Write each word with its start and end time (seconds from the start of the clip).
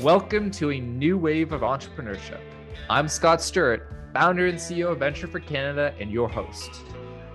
Welcome 0.00 0.50
to 0.52 0.72
a 0.72 0.80
new 0.80 1.16
wave 1.16 1.52
of 1.52 1.60
entrepreneurship. 1.60 2.40
I'm 2.90 3.06
Scott 3.06 3.38
Stirrett, 3.38 3.82
founder 4.12 4.48
and 4.48 4.58
CEO 4.58 4.90
of 4.90 4.98
Venture 4.98 5.28
for 5.28 5.38
Canada, 5.38 5.94
and 6.00 6.10
your 6.10 6.28
host. 6.28 6.82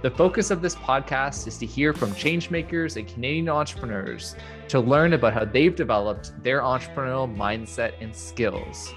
The 0.02 0.12
focus 0.12 0.52
of 0.52 0.62
this 0.62 0.76
podcast 0.76 1.48
is 1.48 1.58
to 1.60 1.66
hear 1.66 1.94
from 1.94 2.12
changemakers 2.12 2.98
and 2.98 3.08
Canadian 3.08 3.48
entrepreneurs 3.48 4.36
to 4.68 4.82
learn 4.82 5.14
about 5.14 5.34
how 5.34 5.46
they've 5.46 5.74
developed 5.74 6.34
their 6.44 6.60
entrepreneurial 6.60 7.34
mindset 7.34 7.94
and 8.02 8.14
skills. 8.14 8.94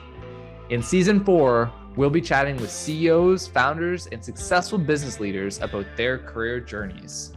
In 0.70 0.82
season 0.82 1.24
four, 1.24 1.72
we'll 1.94 2.10
be 2.10 2.20
chatting 2.20 2.56
with 2.56 2.70
CEOs, 2.70 3.46
founders, 3.46 4.08
and 4.08 4.24
successful 4.24 4.76
business 4.76 5.20
leaders 5.20 5.60
about 5.60 5.86
their 5.96 6.18
career 6.18 6.58
journeys. 6.58 7.32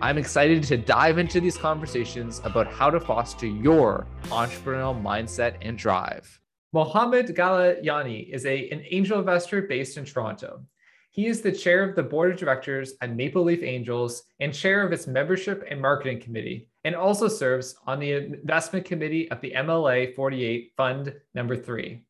I'm 0.00 0.16
excited 0.16 0.62
to 0.64 0.76
dive 0.76 1.18
into 1.18 1.40
these 1.40 1.56
conversations 1.56 2.40
about 2.44 2.72
how 2.72 2.88
to 2.88 3.00
foster 3.00 3.46
your 3.46 4.06
entrepreneurial 4.26 5.02
mindset 5.02 5.56
and 5.60 5.76
drive. 5.76 6.40
Mohammed 6.72 7.34
Ghalayini 7.34 8.32
is 8.32 8.46
a, 8.46 8.68
an 8.70 8.84
angel 8.90 9.18
investor 9.18 9.62
based 9.62 9.96
in 9.96 10.04
Toronto. 10.04 10.62
He 11.10 11.26
is 11.26 11.42
the 11.42 11.50
chair 11.50 11.82
of 11.82 11.96
the 11.96 12.04
board 12.04 12.30
of 12.30 12.38
directors 12.38 12.92
at 13.00 13.16
Maple 13.16 13.42
Leaf 13.42 13.64
Angels 13.64 14.22
and 14.38 14.54
chair 14.54 14.86
of 14.86 14.92
its 14.92 15.08
membership 15.08 15.64
and 15.68 15.82
marketing 15.82 16.20
committee, 16.20 16.68
and 16.84 16.94
also 16.94 17.26
serves 17.26 17.74
on 17.84 17.98
the 17.98 18.12
investment 18.12 18.84
committee 18.84 19.28
of 19.32 19.40
the 19.40 19.50
MLA 19.50 20.14
48 20.14 20.74
Fund 20.76 21.12
number 21.34 21.56
three. 21.56 22.04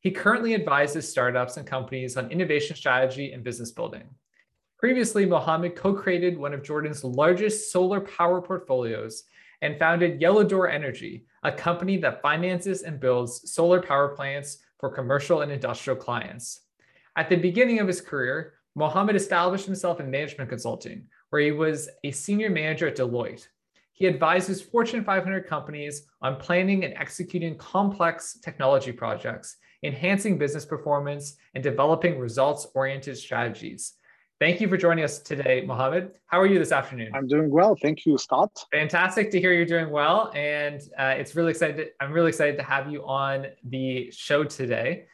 He 0.00 0.10
currently 0.10 0.54
advises 0.54 1.08
startups 1.08 1.56
and 1.56 1.64
companies 1.64 2.16
on 2.16 2.32
innovation 2.32 2.74
strategy 2.74 3.30
and 3.30 3.44
business 3.44 3.70
building. 3.70 4.08
Previously, 4.78 5.26
Mohammed 5.26 5.74
co 5.74 5.92
created 5.92 6.38
one 6.38 6.54
of 6.54 6.62
Jordan's 6.62 7.02
largest 7.02 7.72
solar 7.72 8.00
power 8.00 8.40
portfolios 8.40 9.24
and 9.60 9.76
founded 9.76 10.20
Yellow 10.20 10.44
Door 10.44 10.70
Energy, 10.70 11.26
a 11.42 11.50
company 11.50 11.96
that 11.96 12.22
finances 12.22 12.82
and 12.82 13.00
builds 13.00 13.52
solar 13.52 13.82
power 13.82 14.10
plants 14.14 14.58
for 14.78 14.88
commercial 14.88 15.40
and 15.40 15.50
industrial 15.50 15.96
clients. 15.96 16.60
At 17.16 17.28
the 17.28 17.34
beginning 17.34 17.80
of 17.80 17.88
his 17.88 18.00
career, 18.00 18.54
Mohammed 18.76 19.16
established 19.16 19.66
himself 19.66 19.98
in 19.98 20.12
management 20.12 20.48
consulting, 20.48 21.08
where 21.30 21.42
he 21.42 21.50
was 21.50 21.88
a 22.04 22.12
senior 22.12 22.48
manager 22.48 22.86
at 22.86 22.96
Deloitte. 22.96 23.48
He 23.94 24.06
advises 24.06 24.62
Fortune 24.62 25.02
500 25.02 25.44
companies 25.48 26.06
on 26.22 26.36
planning 26.36 26.84
and 26.84 26.94
executing 26.94 27.58
complex 27.58 28.38
technology 28.44 28.92
projects, 28.92 29.56
enhancing 29.82 30.38
business 30.38 30.64
performance, 30.64 31.34
and 31.56 31.64
developing 31.64 32.16
results 32.16 32.68
oriented 32.76 33.18
strategies. 33.18 33.94
Thank 34.40 34.60
you 34.60 34.68
for 34.68 34.76
joining 34.76 35.02
us 35.02 35.18
today, 35.18 35.64
Mohammed. 35.66 36.12
How 36.26 36.40
are 36.40 36.46
you 36.46 36.60
this 36.60 36.70
afternoon? 36.70 37.10
I'm 37.12 37.26
doing 37.26 37.50
well. 37.50 37.74
Thank 37.82 38.06
you, 38.06 38.16
Scott. 38.16 38.64
Fantastic 38.70 39.32
to 39.32 39.40
hear 39.40 39.52
you're 39.52 39.66
doing 39.66 39.90
well, 39.90 40.30
and 40.32 40.80
uh, 40.96 41.14
it's 41.18 41.34
really 41.34 41.50
excited. 41.50 41.76
To, 41.76 41.86
I'm 42.00 42.12
really 42.12 42.28
excited 42.28 42.56
to 42.58 42.62
have 42.62 42.88
you 42.88 43.04
on 43.04 43.46
the 43.64 44.12
show 44.12 44.44
today. 44.44 45.06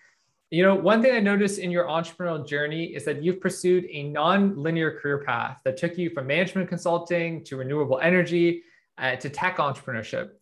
You 0.50 0.62
know, 0.62 0.74
one 0.74 1.00
thing 1.00 1.16
I 1.16 1.20
noticed 1.20 1.58
in 1.58 1.70
your 1.70 1.86
entrepreneurial 1.86 2.46
journey 2.46 2.84
is 2.94 3.06
that 3.06 3.22
you've 3.22 3.40
pursued 3.40 3.86
a 3.90 4.02
non-linear 4.02 5.00
career 5.00 5.24
path 5.24 5.58
that 5.64 5.78
took 5.78 5.96
you 5.96 6.10
from 6.10 6.26
management 6.26 6.68
consulting 6.68 7.42
to 7.44 7.56
renewable 7.56 8.00
energy 8.00 8.62
uh, 8.98 9.16
to 9.16 9.30
tech 9.30 9.56
entrepreneurship. 9.56 10.32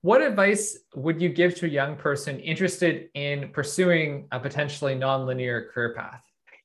What 0.00 0.22
advice 0.22 0.78
would 0.94 1.20
you 1.20 1.28
give 1.28 1.56
to 1.56 1.66
a 1.66 1.68
young 1.68 1.94
person 1.94 2.40
interested 2.40 3.10
in 3.12 3.50
pursuing 3.50 4.28
a 4.32 4.40
potentially 4.40 4.94
non-linear 4.94 5.68
career 5.74 5.92
path? 5.94 6.22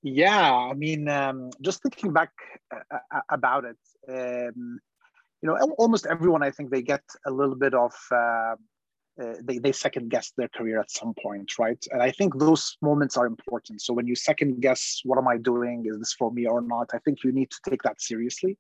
Yeah, 0.07 0.53
I 0.53 0.73
mean, 0.73 1.09
um, 1.09 1.49
just 1.61 1.81
thinking 1.81 2.13
back 2.13 2.29
uh, 2.71 2.97
uh, 3.11 3.21
about 3.31 3.65
it, 3.65 3.77
um, 4.07 4.79
you 5.41 5.49
know, 5.49 5.57
almost 5.79 6.05
everyone, 6.05 6.43
I 6.43 6.51
think 6.51 6.69
they 6.69 6.83
get 6.83 7.01
a 7.25 7.31
little 7.31 7.55
bit 7.55 7.73
of, 7.73 7.91
uh, 8.11 8.53
uh, 9.19 9.33
they, 9.41 9.57
they 9.57 9.71
second 9.71 10.11
guess 10.11 10.31
their 10.37 10.47
career 10.49 10.79
at 10.79 10.91
some 10.91 11.15
point, 11.23 11.57
right? 11.57 11.83
And 11.89 12.03
I 12.03 12.11
think 12.11 12.37
those 12.37 12.77
moments 12.83 13.17
are 13.17 13.25
important. 13.25 13.81
So 13.81 13.95
when 13.95 14.05
you 14.05 14.15
second 14.15 14.61
guess, 14.61 15.01
what 15.05 15.17
am 15.17 15.27
I 15.27 15.37
doing? 15.37 15.85
Is 15.87 15.97
this 15.97 16.13
for 16.13 16.31
me 16.31 16.45
or 16.45 16.61
not? 16.61 16.91
I 16.93 16.99
think 16.99 17.23
you 17.23 17.31
need 17.31 17.49
to 17.49 17.57
take 17.67 17.81
that 17.81 17.99
seriously 17.99 18.59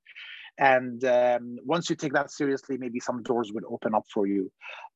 and 0.57 1.03
um, 1.03 1.57
once 1.65 1.89
you 1.89 1.95
take 1.95 2.13
that 2.13 2.31
seriously 2.31 2.77
maybe 2.77 2.99
some 2.99 3.21
doors 3.23 3.51
would 3.53 3.65
open 3.69 3.93
up 3.93 4.05
for 4.13 4.25
you. 4.25 4.51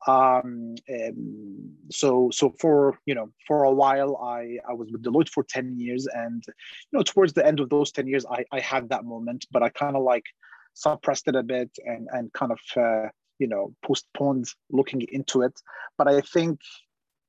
Um, 0.08 0.76
um, 0.90 1.72
so 1.92 2.30
so 2.32 2.54
for 2.60 2.98
you 3.06 3.16
know 3.16 3.30
for 3.48 3.64
a 3.64 3.72
while 3.72 4.18
i 4.18 4.58
i 4.70 4.74
was 4.74 4.90
with 4.92 5.04
deloitte 5.04 5.30
for 5.30 5.44
10 5.44 5.78
years. 5.78 6.08
And 6.08 6.44
you 6.48 6.98
know 6.98 7.04
towards 7.04 7.34
the 7.34 7.46
end 7.46 7.60
of 7.60 7.70
those 7.70 7.92
10 7.92 8.08
years 8.08 8.26
i 8.26 8.46
i 8.52 8.60
had 8.60 8.90
that 8.90 9.06
moment 9.06 9.46
but 9.52 9.64
i 9.64 9.70
kind 9.70 9.96
of 9.96 10.04
like 10.04 10.26
suppressed 10.74 11.28
it 11.28 11.36
a 11.36 11.44
bit 11.44 11.72
and 11.86 12.08
and 12.12 12.32
kind 12.34 12.52
of 12.52 12.60
uh, 12.78 13.10
you 13.40 13.48
know 13.48 13.74
postponed 13.86 14.48
looking 14.72 15.02
into 15.12 15.42
it. 15.42 15.60
But 15.98 16.08
i 16.08 16.22
think 16.22 16.62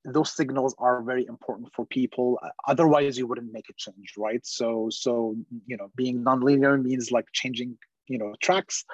those 0.04 0.34
signals 0.34 0.74
are 0.78 1.02
very 1.02 1.26
important 1.26 1.68
for 1.74 1.84
people. 1.84 2.40
Otherwise 2.66 3.18
you 3.18 3.26
wouldn't 3.26 3.52
make 3.52 3.68
a 3.68 3.74
change 3.74 4.14
right? 4.16 4.44
So 4.46 4.88
so 4.90 5.36
you 5.66 5.76
know 5.76 5.90
being 5.96 6.24
nonlinear 6.24 6.80
means 6.82 7.10
like 7.10 7.26
changing 7.32 7.76
you 8.10 8.18
know 8.18 8.34
tracks 8.42 8.84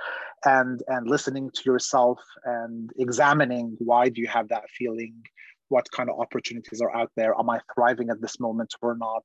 and 0.45 0.83
and 0.89 1.09
listening 1.09 1.51
to 1.57 1.63
yourself 1.65 2.21
and 2.45 2.91
examining 2.99 3.77
why 3.79 4.09
do 4.09 4.21
you 4.21 4.29
have 4.29 4.49
that 4.49 4.69
feeling 4.79 5.15
what 5.69 5.91
kind 5.91 6.09
of 6.11 6.21
opportunities 6.21 6.81
are 6.81 6.95
out 6.95 7.11
there 7.17 7.35
am 7.39 7.51
i 7.51 7.59
thriving 7.75 8.11
at 8.11 8.21
this 8.21 8.39
moment 8.39 8.73
or 8.83 8.95
not 8.97 9.25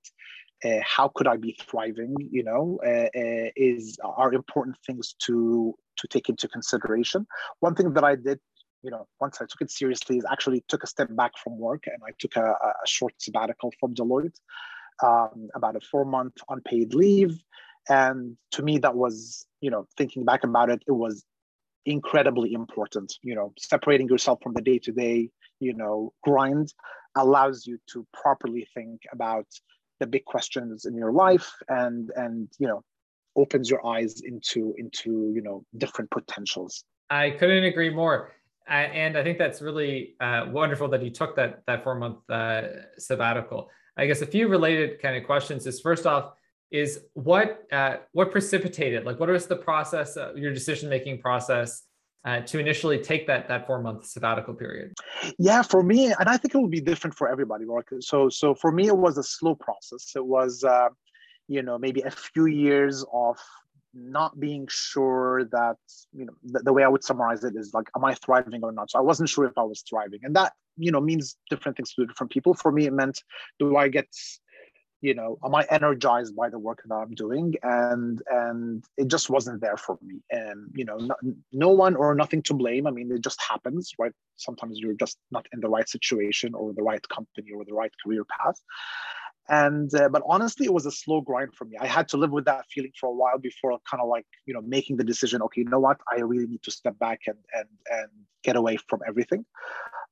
uh, 0.66 0.80
how 0.96 1.08
could 1.16 1.28
i 1.28 1.38
be 1.38 1.54
thriving 1.70 2.16
you 2.38 2.44
know 2.44 2.80
uh, 2.92 3.10
uh, 3.24 3.50
is 3.56 3.98
are 4.04 4.34
important 4.34 4.76
things 4.88 5.16
to 5.26 5.76
to 5.98 6.08
take 6.08 6.30
into 6.30 6.48
consideration. 6.48 7.28
One 7.60 7.76
thing 7.76 7.94
that 7.94 8.04
i 8.04 8.16
did 8.16 8.40
you 8.84 8.92
know 8.92 9.08
once 9.20 9.38
i 9.42 9.46
took 9.46 9.62
it 9.62 9.72
seriously 9.72 10.18
is 10.18 10.26
actually 10.32 10.64
took 10.68 10.84
a 10.84 10.88
step 10.88 11.10
back 11.16 11.34
from 11.42 11.60
work 11.60 11.84
and 11.86 12.02
i 12.08 12.12
took 12.20 12.36
a, 12.36 12.48
a 12.70 12.88
short 12.88 13.14
sabbatical 13.20 13.72
from 13.80 13.94
deloitte 13.94 14.40
um, 15.04 15.50
about 15.56 15.76
a 15.76 15.82
four 15.92 16.06
month 16.06 16.34
unpaid 16.50 16.94
leave 16.94 17.38
and 17.90 18.38
to 18.52 18.62
me 18.64 18.78
that 18.78 18.96
was 18.96 19.46
you 19.62 19.70
know 19.70 19.86
thinking 19.98 20.24
back 20.24 20.44
about 20.44 20.70
it 20.70 20.82
it 20.88 20.92
was 20.92 21.24
incredibly 21.86 22.54
important 22.54 23.14
you 23.24 23.36
know. 23.36 23.54
Separating 23.58 24.08
yourself 24.08 24.40
from 24.44 24.54
the 24.54 24.62
day 24.62 24.80
to 24.80 24.92
day 24.92 25.30
you 25.60 25.74
know 25.74 26.14
grind 26.24 26.74
allows 27.18 27.66
you 27.66 27.78
to 27.92 28.06
properly 28.14 28.68
think 28.74 29.02
about 29.12 29.46
the 30.00 30.08
big 30.08 30.26
questions 30.26 30.86
in 30.86 30.96
your 30.96 31.12
life 31.12 31.52
and 31.70 32.12
and 32.16 32.50
you 32.60 32.68
know 32.68 32.84
opens 33.36 33.70
your 33.70 33.86
eyes 33.86 34.22
into 34.22 34.74
into 34.78 35.32
you 35.34 35.42
know 35.42 35.64
different 35.78 36.10
potentials. 36.12 36.84
I 37.10 37.32
couldn't 37.32 37.64
agree 37.64 37.90
more. 37.90 38.32
And 38.68 39.18
i 39.18 39.24
think 39.24 39.38
that's 39.38 39.62
really 39.62 40.16
uh, 40.22 40.46
wonderful 40.50 40.88
that 40.90 41.04
you 41.04 41.10
took 41.10 41.36
that 41.36 41.64
that 41.68 41.84
four 41.84 41.96
month 41.96 42.18
uh, 42.30 42.62
sabbatical. 42.98 43.70
I 43.98 44.06
guess 44.06 44.22
a 44.22 44.26
few 44.26 44.48
related 44.48 45.02
kind 45.02 45.18
of 45.18 45.26
questions 45.26 45.68
is 45.68 45.82
first 45.82 46.06
off 46.06 46.34
is 46.72 47.02
what 47.14 47.66
uh, 47.72 47.98
what 48.14 48.32
precipitated 48.32 49.06
like 49.06 49.20
what 49.20 49.30
was 49.30 49.46
the 49.46 49.56
process 49.56 50.18
uh, 50.18 50.34
your 50.36 50.54
decision 50.54 50.90
making 50.90 51.20
process 51.20 51.84
uh, 52.24 52.40
to 52.42 52.60
initially 52.60 53.00
take 53.00 53.28
that 53.28 53.48
that 53.48 53.68
four 53.68 53.82
month 53.82 54.06
sabbatical 54.06 54.54
period? 54.54 54.94
Yeah 55.38 55.62
for 55.62 55.84
me 55.84 56.06
and 56.06 56.30
i 56.30 56.38
think 56.38 56.56
it 56.56 56.58
will 56.58 56.68
be 56.68 56.82
different 56.82 57.16
for 57.16 57.30
everybody 57.30 57.66
right? 57.66 57.86
So 58.00 58.30
so 58.30 58.56
for 58.56 58.72
me 58.72 58.88
it 58.88 58.98
was 58.98 59.18
a 59.18 59.24
slow 59.24 59.56
process. 59.56 60.14
It 60.16 60.26
was 60.26 60.64
uh, 60.64 60.90
you 61.48 61.62
know 61.62 61.78
maybe 61.78 62.02
a 62.02 62.12
few 62.12 62.46
years 62.46 63.06
of 63.14 63.38
not 63.94 64.40
being 64.40 64.66
sure 64.70 65.44
that 65.52 65.76
you 66.14 66.26
know 66.26 66.34
the, 66.44 66.60
the 66.60 66.72
way 66.72 66.84
i 66.84 66.88
would 66.88 67.04
summarize 67.04 67.44
it 67.44 67.56
is 67.58 67.74
like 67.74 67.90
am 67.98 68.06
i 68.06 68.14
thriving 68.16 68.64
or 68.64 68.72
not? 68.72 68.90
So 68.90 69.00
i 69.00 69.02
wasn't 69.02 69.28
sure 69.28 69.46
if 69.46 69.58
i 69.58 69.64
was 69.64 69.84
thriving. 69.90 70.22
And 70.24 70.34
that 70.38 70.54
you 70.78 70.92
know 70.92 71.02
means 71.02 71.36
different 71.50 71.76
things 71.76 71.94
to 71.96 72.06
different 72.06 72.32
people. 72.32 72.54
For 72.54 72.72
me 72.72 72.86
it 72.86 72.94
meant 72.94 73.22
do 73.60 73.76
i 73.76 73.90
get 73.90 74.08
you 75.02 75.14
know 75.14 75.38
am 75.44 75.56
i 75.56 75.66
energized 75.70 76.36
by 76.36 76.50
the 76.50 76.60
work 76.60 76.82
that 76.86 76.94
i'm 76.96 77.14
doing? 77.14 77.56
And 77.64 78.22
and 78.30 78.84
it 78.98 79.08
just 79.08 79.30
wasn't 79.30 79.62
there 79.62 79.78
for 79.78 79.98
me. 80.02 80.22
And 80.30 80.72
you 80.74 80.86
know 80.86 80.98
no, 80.98 81.16
no 81.52 81.70
one 81.70 81.96
or 81.96 82.16
nothing 82.16 82.42
to 82.44 82.54
blame. 82.54 82.88
I 82.88 82.92
mean 82.92 83.12
it 83.12 83.22
just 83.22 83.42
happens 83.42 83.94
right? 83.98 84.14
Sometimes 84.36 84.80
you're 84.80 84.94
just 84.94 85.18
not 85.32 85.48
in 85.54 85.60
the 85.60 85.70
right 85.70 85.90
situation 85.90 86.54
or 86.54 86.74
the 86.74 86.84
right 86.84 87.06
company 87.10 87.52
or 87.52 87.66
the 87.66 87.74
right 87.74 87.94
career 88.04 88.24
path 88.26 88.60
and 89.50 89.94
uh, 89.96 90.10
but 90.10 90.22
honestly 90.26 90.66
it 90.66 90.74
was 90.74 90.86
a 90.86 90.92
slow 90.92 91.22
grind 91.22 91.54
for 91.56 91.66
me. 91.66 91.78
I 91.80 91.88
had 91.88 92.08
to 92.10 92.18
live 92.18 92.32
with 92.32 92.46
that 92.46 92.66
feeling 92.72 92.92
for 93.00 93.10
a 93.10 93.14
while 93.14 93.38
before 93.38 93.78
kind 93.90 94.02
of 94.02 94.08
like 94.08 94.26
you 94.46 94.54
know 94.54 94.62
making 94.62 94.98
the 94.98 95.04
decision 95.04 95.42
okay 95.44 95.62
you 95.62 95.70
know 95.70 95.80
what? 95.80 95.98
I 96.12 96.22
really 96.22 96.48
need 96.48 96.64
to 96.64 96.72
step 96.72 96.98
back 97.00 97.22
and 97.28 97.38
and 97.54 97.68
and 97.90 98.10
get 98.44 98.56
away 98.56 98.78
from 98.88 99.02
everything. 99.08 99.46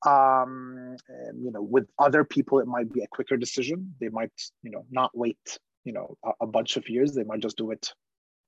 Um 0.06 0.96
and, 1.08 1.44
you 1.44 1.52
know 1.52 1.62
with 1.62 1.88
other 2.00 2.24
people 2.24 2.60
it 2.60 2.68
might 2.68 2.92
be 2.92 3.02
a 3.02 3.08
quicker 3.08 3.38
decision. 3.38 3.94
They 4.00 4.10
might 4.10 4.34
you 4.64 4.72
know 4.72 4.86
not 4.92 5.12
wait 5.14 5.60
you 5.84 5.94
know 5.94 6.18
a, 6.25 6.32
a 6.42 6.48
bunch 6.48 6.78
of 6.78 6.90
years. 6.90 7.14
They 7.14 7.24
might 7.24 7.42
just 7.42 7.58
do 7.58 7.72
it 7.72 7.94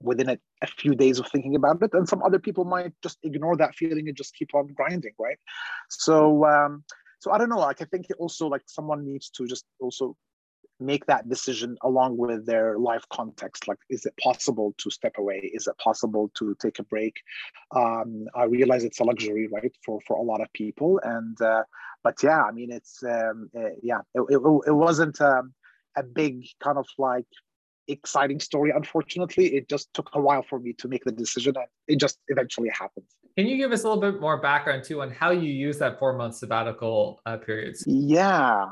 within 0.03 0.29
a, 0.29 0.37
a, 0.63 0.67
few 0.67 0.95
days 0.95 1.19
of 1.19 1.27
thinking 1.27 1.55
about 1.55 1.79
it. 1.83 1.91
And 1.93 2.09
some 2.09 2.23
other 2.23 2.39
people 2.39 2.65
might 2.65 2.91
just 3.03 3.19
ignore 3.21 3.55
that 3.57 3.75
feeling 3.75 4.07
and 4.07 4.17
just 4.17 4.33
keep 4.33 4.49
on 4.55 4.65
grinding 4.73 5.13
right? 5.19 5.37
So 5.89 6.43
um 6.45 6.83
so 7.21 7.31
i 7.31 7.37
don't 7.37 7.49
know 7.49 7.59
like 7.59 7.81
i 7.81 7.85
think 7.85 8.07
also 8.17 8.47
like 8.47 8.63
someone 8.65 9.05
needs 9.05 9.29
to 9.29 9.45
just 9.45 9.65
also 9.79 10.15
make 10.81 11.05
that 11.05 11.29
decision 11.29 11.77
along 11.83 12.17
with 12.17 12.45
their 12.45 12.77
life 12.77 13.03
context 13.13 13.67
like 13.67 13.77
is 13.89 14.05
it 14.05 14.13
possible 14.17 14.73
to 14.77 14.89
step 14.89 15.13
away 15.17 15.51
is 15.53 15.67
it 15.67 15.77
possible 15.77 16.31
to 16.35 16.55
take 16.59 16.79
a 16.79 16.83
break 16.83 17.15
um, 17.75 18.25
i 18.35 18.43
realize 18.43 18.83
it's 18.83 18.99
a 18.99 19.03
luxury 19.03 19.47
right 19.51 19.73
for 19.85 19.99
for 20.07 20.17
a 20.17 20.21
lot 20.21 20.41
of 20.41 20.51
people 20.53 20.99
and 21.03 21.41
uh, 21.41 21.63
but 22.03 22.21
yeah, 22.23 22.43
I 22.43 22.51
mean, 22.51 22.71
it's 22.71 23.03
um, 23.03 23.49
uh, 23.55 23.69
yeah, 23.81 23.99
it, 24.13 24.21
it, 24.29 24.61
it 24.67 24.71
wasn't 24.71 25.19
um, 25.21 25.53
a 25.95 26.03
big 26.03 26.45
kind 26.63 26.77
of 26.77 26.87
like 26.97 27.25
exciting 27.87 28.39
story. 28.39 28.71
Unfortunately, 28.75 29.55
it 29.55 29.69
just 29.69 29.93
took 29.93 30.09
a 30.13 30.21
while 30.21 30.43
for 30.43 30.59
me 30.59 30.73
to 30.73 30.87
make 30.87 31.03
the 31.03 31.11
decision, 31.11 31.55
and 31.55 31.67
it 31.87 31.99
just 31.99 32.19
eventually 32.29 32.69
happened. 32.69 33.05
Can 33.37 33.47
you 33.47 33.57
give 33.57 33.71
us 33.71 33.83
a 33.83 33.87
little 33.89 34.01
bit 34.01 34.19
more 34.19 34.41
background 34.41 34.83
too 34.83 35.01
on 35.01 35.11
how 35.11 35.31
you 35.31 35.51
use 35.51 35.77
that 35.79 35.99
four 35.99 36.13
month 36.13 36.35
sabbatical 36.35 37.21
uh, 37.25 37.37
periods? 37.37 37.83
Yeah, 37.87 38.65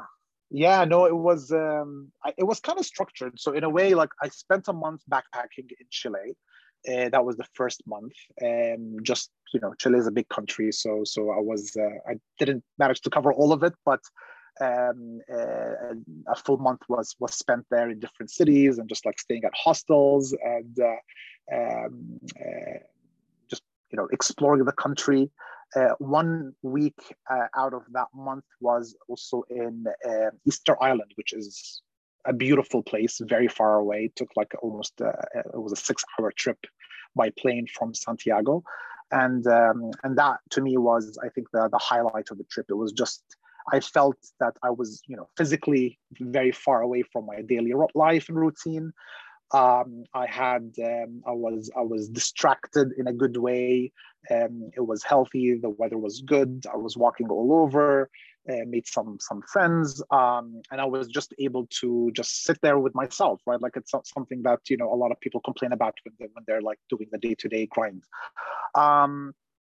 yeah, 0.49 0.83
no, 0.85 1.05
it 1.05 1.15
was 1.15 1.51
um, 1.51 2.11
I, 2.23 2.33
it 2.37 2.43
was 2.43 2.59
kind 2.59 2.79
of 2.79 2.85
structured. 2.85 3.39
So 3.39 3.53
in 3.53 3.63
a 3.63 3.69
way, 3.69 3.93
like 3.93 4.09
I 4.21 4.29
spent 4.29 4.67
a 4.67 4.73
month 4.73 5.01
backpacking 5.09 5.69
in 5.79 5.87
Chile. 5.89 6.35
Uh, 6.87 7.09
that 7.09 7.25
was 7.25 7.35
the 7.35 7.45
first 7.53 7.83
month. 7.85 8.13
Um, 8.41 8.97
just 9.03 9.31
you 9.53 9.59
know, 9.59 9.73
Chile 9.77 9.99
is 9.99 10.07
a 10.07 10.11
big 10.11 10.29
country, 10.29 10.71
so 10.71 11.03
so 11.03 11.31
I 11.31 11.39
was 11.39 11.75
uh, 11.77 12.09
I 12.09 12.15
didn't 12.39 12.63
manage 12.77 13.01
to 13.01 13.09
cover 13.09 13.33
all 13.33 13.51
of 13.51 13.63
it, 13.63 13.73
but 13.85 13.99
um, 14.61 15.21
uh, 15.31 15.93
a 16.27 16.35
full 16.35 16.57
month 16.57 16.81
was 16.89 17.15
was 17.19 17.35
spent 17.35 17.65
there 17.69 17.89
in 17.89 17.99
different 17.99 18.31
cities 18.31 18.77
and 18.77 18.89
just 18.89 19.05
like 19.05 19.19
staying 19.19 19.43
at 19.45 19.53
hostels 19.53 20.35
and 20.43 20.77
uh, 20.79 21.55
um, 21.55 22.19
uh, 22.39 22.79
just 23.49 23.63
you 23.91 23.97
know 23.97 24.07
exploring 24.11 24.65
the 24.65 24.71
country. 24.71 25.29
Uh, 25.75 25.89
one 25.99 26.53
week 26.63 26.99
uh, 27.29 27.47
out 27.55 27.73
of 27.73 27.83
that 27.91 28.07
month 28.13 28.45
was 28.59 28.95
also 29.07 29.43
in 29.49 29.85
uh, 30.07 30.29
Easter 30.45 30.81
Island, 30.81 31.11
which 31.15 31.33
is 31.33 31.81
a 32.25 32.33
beautiful 32.33 32.81
place, 32.81 33.21
very 33.23 33.47
far 33.47 33.75
away. 33.75 34.05
It 34.05 34.15
took 34.15 34.29
like 34.35 34.53
almost 34.61 34.93
it 34.99 35.45
was 35.53 35.71
a 35.71 35.75
six-hour 35.75 36.31
trip 36.31 36.57
by 37.15 37.29
plane 37.31 37.67
from 37.67 37.93
Santiago, 37.93 38.63
and 39.11 39.45
um, 39.47 39.91
and 40.03 40.17
that 40.17 40.39
to 40.51 40.61
me 40.61 40.77
was 40.77 41.17
I 41.23 41.29
think 41.29 41.47
the 41.51 41.69
the 41.69 41.77
highlight 41.77 42.31
of 42.31 42.37
the 42.37 42.43
trip. 42.45 42.67
It 42.69 42.75
was 42.75 42.91
just 42.91 43.23
I 43.71 43.79
felt 43.79 44.17
that 44.39 44.57
I 44.63 44.69
was, 44.71 45.01
you 45.07 45.15
know, 45.15 45.29
physically 45.37 45.99
very 46.19 46.51
far 46.51 46.81
away 46.81 47.03
from 47.03 47.25
my 47.25 47.41
daily 47.41 47.73
life 47.93 48.29
and 48.29 48.39
routine. 48.39 48.91
Um, 49.51 50.03
I 50.13 50.27
had, 50.27 50.73
um, 50.83 51.21
I 51.25 51.31
was, 51.31 51.71
I 51.75 51.81
was 51.81 52.09
distracted 52.09 52.93
in 52.97 53.07
a 53.07 53.13
good 53.13 53.37
way. 53.37 53.91
Um, 54.29 54.69
it 54.75 54.81
was 54.81 55.03
healthy. 55.03 55.57
The 55.61 55.69
weather 55.69 55.97
was 55.97 56.21
good. 56.21 56.65
I 56.71 56.77
was 56.77 56.97
walking 56.97 57.29
all 57.29 57.53
over. 57.53 58.09
Uh, 58.49 58.65
made 58.65 58.87
some 58.87 59.17
some 59.19 59.43
friends, 59.51 60.01
um, 60.11 60.61
and 60.71 60.79
I 60.81 60.85
was 60.85 61.07
just 61.07 61.33
able 61.39 61.67
to 61.81 62.09
just 62.15 62.45
sit 62.45 62.57
there 62.63 62.79
with 62.79 62.95
myself, 62.95 63.41
right? 63.45 63.61
Like 63.61 63.73
it's 63.75 63.91
something 64.05 64.41
that 64.43 64.61
you 64.69 64.77
know 64.77 64.91
a 64.91 64.95
lot 64.95 65.11
of 65.11 65.19
people 65.19 65.41
complain 65.41 65.71
about 65.71 65.93
when 66.03 66.15
they 66.17 66.27
when 66.33 66.45
they're 66.47 66.61
like 66.61 66.79
doing 66.89 67.07
the 67.11 67.19
day 67.19 67.35
to 67.35 67.47
day 67.47 67.67
grind. 67.67 68.03
Um, 68.75 69.33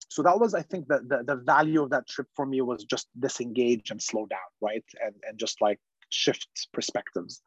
so 0.08 0.22
that 0.22 0.38
was 0.38 0.54
i 0.54 0.62
think 0.62 0.86
the, 0.86 1.00
the, 1.08 1.24
the 1.24 1.36
value 1.36 1.82
of 1.82 1.90
that 1.90 2.06
trip 2.06 2.28
for 2.36 2.46
me 2.46 2.60
was 2.60 2.84
just 2.84 3.08
disengage 3.18 3.90
and 3.90 4.00
slow 4.00 4.26
down 4.26 4.50
right 4.60 4.84
and 5.04 5.14
and 5.28 5.38
just 5.38 5.60
like 5.60 5.80
shift 6.10 6.68
perspectives 6.72 7.42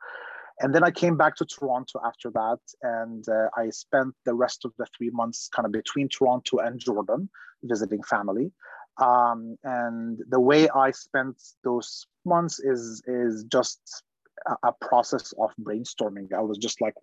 and 0.60 0.74
then 0.74 0.84
i 0.84 0.92
came 0.92 1.18
back 1.18 1.36
to 1.36 1.46
toronto 1.46 2.00
after 2.06 2.30
that 2.32 2.60
and 2.82 3.28
uh, 3.30 3.48
i 3.56 3.70
spent 3.70 4.14
the 4.26 4.34
rest 4.34 4.66
of 4.66 4.72
the 4.78 4.86
three 4.98 5.10
months 5.12 5.50
kind 5.54 5.66
of 5.66 5.72
between 5.72 6.08
toronto 6.10 6.58
and 6.58 6.80
jordan 6.80 7.30
visiting 7.64 8.04
family. 8.04 8.52
Um, 9.02 9.58
and 9.64 10.20
the 10.28 10.40
way 10.40 10.70
i 10.70 10.90
spent 10.92 11.40
those 11.64 12.08
months 12.26 12.60
is 12.60 13.04
is 13.06 13.44
just 13.44 13.80
a, 14.64 14.72
process 14.82 15.34
of 15.40 15.52
brainstorming. 15.62 16.34
I 16.34 16.42
was 16.42 16.58
just 16.58 16.82
like 16.82 16.96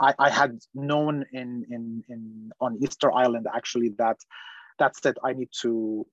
I, 0.00 0.14
I 0.18 0.30
had 0.30 0.58
known 0.74 1.24
in 1.32 1.64
in 1.70 2.04
in 2.08 2.50
on 2.60 2.78
easter 2.82 3.12
island 3.12 3.46
actually 3.54 3.90
that 3.98 4.18
that's 4.78 5.04
it 5.04 5.18
i 5.24 5.32
need 5.32 5.50
to 5.62 6.06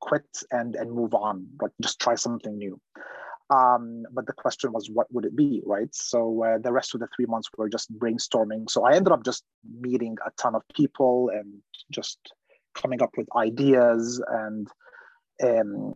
quit 0.00 0.26
and 0.50 0.74
and 0.74 0.90
move 0.90 1.14
on 1.14 1.46
like 1.62 1.70
just 1.80 2.00
try 2.00 2.16
something 2.16 2.58
new 2.58 2.80
um, 3.50 4.04
but 4.12 4.26
the 4.26 4.32
question 4.32 4.72
was 4.72 4.88
what 4.90 5.06
would 5.12 5.24
it 5.24 5.36
be 5.36 5.62
right? 5.66 5.92
So 5.92 6.44
uh, 6.44 6.58
the 6.58 6.72
rest 6.72 6.94
of 6.94 7.00
the 7.00 7.08
three 7.14 7.26
months 7.26 7.48
were 7.56 7.68
just 7.68 7.92
brainstorming. 7.98 8.70
So 8.70 8.84
i 8.84 8.94
ended 8.94 9.12
up 9.12 9.24
just 9.24 9.44
meeting 9.80 10.16
a 10.26 10.30
ton 10.40 10.54
of 10.54 10.62
people 10.74 11.30
and 11.32 11.60
just 11.90 12.18
coming 12.74 13.02
up 13.02 13.10
with 13.16 13.28
ideas 13.36 14.22
and 14.28 14.68
um, 15.42 15.94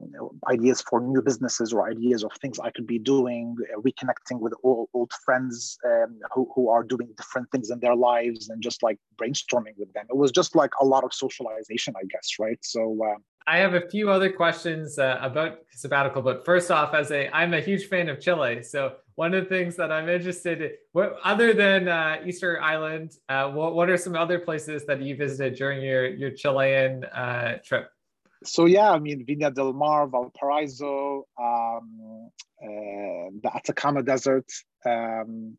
ideas 0.49 0.83
for 0.83 1.01
new 1.01 1.23
businesses 1.23 1.73
or 1.73 1.89
ideas 1.89 2.25
of 2.25 2.33
things 2.41 2.59
I 2.59 2.71
could 2.71 2.87
be 2.87 2.99
doing, 2.99 3.57
uh, 3.75 3.81
reconnecting 3.81 4.41
with 4.41 4.53
old, 4.63 4.89
old 4.95 5.13
friends 5.25 5.79
um, 5.87 6.19
who, 6.35 6.51
who 6.55 6.69
are 6.69 6.83
doing 6.83 7.09
different 7.17 7.51
things 7.51 7.71
in 7.71 7.79
their 7.81 7.95
lives 7.95 8.49
and 8.49 8.63
just 8.63 8.83
like 8.83 8.99
brainstorming 9.21 9.77
with 9.77 9.93
them. 9.93 10.07
It 10.09 10.17
was 10.17 10.33
just 10.33 10.57
like 10.57 10.73
a 10.81 10.85
lot 10.85 11.05
of 11.05 11.13
socialization, 11.13 11.95
I 11.97 12.05
guess, 12.11 12.37
right? 12.39 12.59
So, 12.63 12.99
uh, 13.05 13.19
I 13.47 13.57
have 13.59 13.73
a 13.73 13.89
few 13.89 14.11
other 14.11 14.31
questions 14.31 14.99
uh, 14.99 15.19
about 15.23 15.61
sabbatical, 15.73 16.21
but 16.21 16.45
first 16.45 16.71
off, 16.71 16.93
as 16.93 17.11
a 17.11 17.35
I'm 17.35 17.55
a 17.55 17.61
huge 17.63 17.87
fan 17.87 18.11
of 18.11 18.21
Chile, 18.21 18.63
so 18.63 18.97
one 19.15 19.33
of 19.33 19.45
the 19.45 19.49
things 19.49 19.75
that 19.77 19.91
I'm 19.91 20.07
interested 20.07 20.61
in, 20.61 20.71
what, 20.93 21.17
other 21.25 21.55
than 21.55 21.89
uh, 21.89 22.19
Easter 22.27 22.61
Island, 22.61 23.13
uh, 23.31 23.51
what, 23.51 23.75
what 23.75 23.89
are 23.89 23.97
some 23.97 24.15
other 24.15 24.39
places 24.39 24.85
that 24.85 25.01
you 25.01 25.17
visited 25.17 25.55
during 25.57 25.81
your 25.81 26.07
your 26.09 26.31
Chilean 26.31 27.05
uh, 27.05 27.57
trip? 27.65 27.91
So 28.45 28.67
yeah, 28.67 28.91
I 28.91 28.99
mean 28.99 29.25
Viña 29.27 29.53
del 29.55 29.73
Mar, 29.73 30.07
Valparaiso, 30.07 31.27
um, 31.41 32.31
uh, 32.63 33.31
the 33.43 33.51
Atacama 33.55 34.03
Desert, 34.03 34.47
um, 34.87 35.57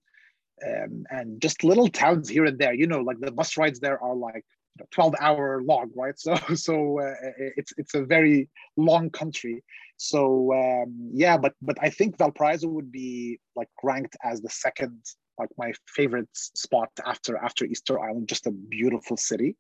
um, 0.66 1.04
and 1.10 1.42
just 1.42 1.64
little 1.64 1.88
towns 1.88 2.30
here 2.30 2.46
and 2.46 2.58
there. 2.60 2.74
You 2.74 2.88
know, 2.88 3.02
like 3.02 3.20
the 3.20 3.32
bus 3.32 3.58
rides 3.58 3.80
there 3.80 4.02
are 4.02 4.16
like 4.16 4.46
12 4.92 5.16
hour 5.20 5.62
long, 5.64 5.92
right? 5.96 6.16
So 6.18 6.36
so 6.56 7.00
uh, 7.00 7.14
it's 7.58 7.74
it's 7.78 7.96
a 7.96 8.04
very 8.04 8.50
long 8.78 9.10
country. 9.10 9.64
So 9.98 10.54
um, 10.54 11.12
yeah, 11.14 11.38
but 11.38 11.54
but 11.62 11.78
I 11.82 11.90
think 11.90 12.18
Valparaiso 12.18 12.68
would 12.68 12.92
be 12.92 13.40
like 13.56 13.70
ranked 13.84 14.16
as 14.24 14.42
the 14.42 14.50
second 14.50 15.04
like 15.38 15.50
my 15.58 15.72
favorite 15.88 16.30
spot 16.34 16.90
after 17.06 17.38
after 17.38 17.66
Easter 17.66 18.00
Island. 18.00 18.30
Just 18.30 18.48
a 18.48 18.52
beautiful 18.52 19.18
city. 19.18 19.56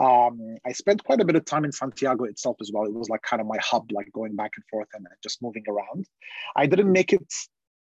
Um, 0.00 0.56
I 0.66 0.72
spent 0.72 1.04
quite 1.04 1.20
a 1.20 1.24
bit 1.24 1.36
of 1.36 1.44
time 1.44 1.64
in 1.64 1.72
Santiago 1.72 2.24
itself 2.24 2.56
as 2.60 2.70
well. 2.72 2.84
It 2.84 2.94
was 2.94 3.10
like 3.10 3.22
kind 3.22 3.40
of 3.40 3.46
my 3.46 3.58
hub, 3.62 3.92
like 3.92 4.10
going 4.12 4.34
back 4.34 4.52
and 4.56 4.64
forth 4.70 4.88
and 4.94 5.06
just 5.22 5.42
moving 5.42 5.64
around. 5.68 6.06
I 6.56 6.66
didn't 6.66 6.90
make 6.90 7.12
it 7.12 7.26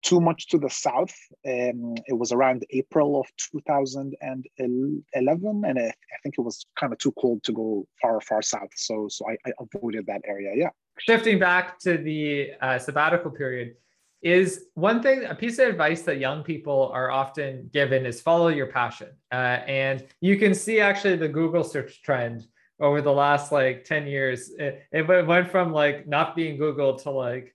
too 0.02 0.20
much 0.20 0.48
to 0.48 0.58
the 0.58 0.68
south. 0.68 1.14
Um, 1.46 1.94
it 2.06 2.18
was 2.18 2.32
around 2.32 2.66
April 2.70 3.20
of 3.20 3.26
2011, 3.52 5.62
and 5.64 5.78
I 5.78 5.92
think 6.22 6.34
it 6.36 6.42
was 6.42 6.66
kind 6.78 6.92
of 6.92 6.98
too 6.98 7.12
cold 7.12 7.42
to 7.44 7.52
go 7.52 7.86
far, 8.00 8.20
far 8.20 8.42
south. 8.42 8.70
So, 8.74 9.06
so 9.08 9.24
I, 9.28 9.36
I 9.48 9.52
avoided 9.60 10.06
that 10.06 10.22
area. 10.26 10.52
Yeah. 10.54 10.70
Shifting 10.98 11.38
back 11.38 11.78
to 11.80 11.96
the 11.96 12.50
uh, 12.60 12.78
sabbatical 12.78 13.30
period, 13.30 13.76
is 14.22 14.66
one 14.74 15.02
thing 15.02 15.24
a 15.24 15.34
piece 15.34 15.58
of 15.58 15.68
advice 15.68 16.02
that 16.02 16.18
young 16.18 16.42
people 16.42 16.90
are 16.94 17.10
often 17.10 17.68
given 17.72 18.06
is 18.06 18.20
follow 18.20 18.48
your 18.48 18.68
passion. 18.68 19.08
Uh, 19.32 19.58
and 19.66 20.06
you 20.20 20.38
can 20.38 20.54
see 20.54 20.80
actually 20.80 21.16
the 21.16 21.28
google 21.28 21.64
search 21.64 22.02
trend 22.02 22.46
over 22.80 23.02
the 23.02 23.12
last 23.12 23.52
like 23.52 23.84
10 23.84 24.06
years. 24.06 24.50
It, 24.58 24.82
it 24.92 25.06
went 25.26 25.50
from 25.50 25.72
like 25.72 26.06
not 26.06 26.36
being 26.36 26.56
google 26.56 26.96
to 27.00 27.10
like 27.10 27.54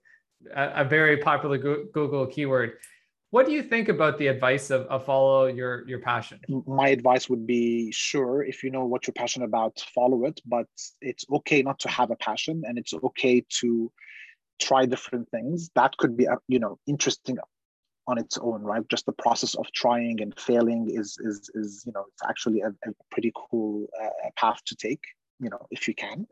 a, 0.53 0.81
a, 0.81 0.85
very 0.85 1.17
popular 1.17 1.57
google 1.57 2.27
keyword. 2.27 2.73
What 3.29 3.45
do 3.45 3.51
you 3.51 3.63
think 3.63 3.89
about 3.89 4.17
the 4.17 4.27
advice 4.27 4.69
of, 4.69 4.81
of 4.87 5.05
follow 5.05 5.47
your 5.47 5.87
your 5.87 5.99
passion? 5.99 6.39
My 6.65 6.89
advice 6.89 7.29
would 7.29 7.47
be 7.47 7.91
sure 7.91 8.43
if 8.43 8.63
you 8.63 8.71
know 8.71 8.85
what 8.85 9.07
you're 9.07 9.13
passionate 9.13 9.45
about 9.45 9.79
follow 9.95 10.25
it 10.25 10.41
but 10.45 10.67
it's 11.01 11.25
okay 11.31 11.61
not 11.61 11.79
to 11.79 11.89
have 11.89 12.11
a 12.11 12.17
passion 12.17 12.63
and 12.65 12.77
it's 12.77 12.93
okay 12.93 13.45
to 13.61 13.91
try 14.59 14.85
different 14.85 15.29
things 15.29 15.69
that 15.75 15.95
could 15.97 16.17
be 16.17 16.27
uh, 16.27 16.35
you 16.47 16.59
know 16.59 16.79
interesting 16.87 17.37
on 18.07 18.17
its 18.17 18.37
own 18.37 18.63
right? 18.63 18.87
Just 18.89 19.05
the 19.05 19.11
process 19.11 19.55
of 19.55 19.71
trying 19.73 20.21
and 20.21 20.37
failing 20.39 20.89
is 20.89 21.17
is 21.23 21.49
is 21.53 21.83
you 21.85 21.91
know 21.93 22.05
it's 22.07 22.23
actually 22.27 22.61
a, 22.61 22.69
a 22.69 22.91
pretty 23.11 23.31
cool 23.35 23.87
uh, 24.01 24.29
path 24.37 24.61
to 24.65 24.75
take 24.75 25.03
you 25.39 25.49
know 25.49 25.67
if 25.71 25.87
you 25.87 25.93
can. 25.93 26.25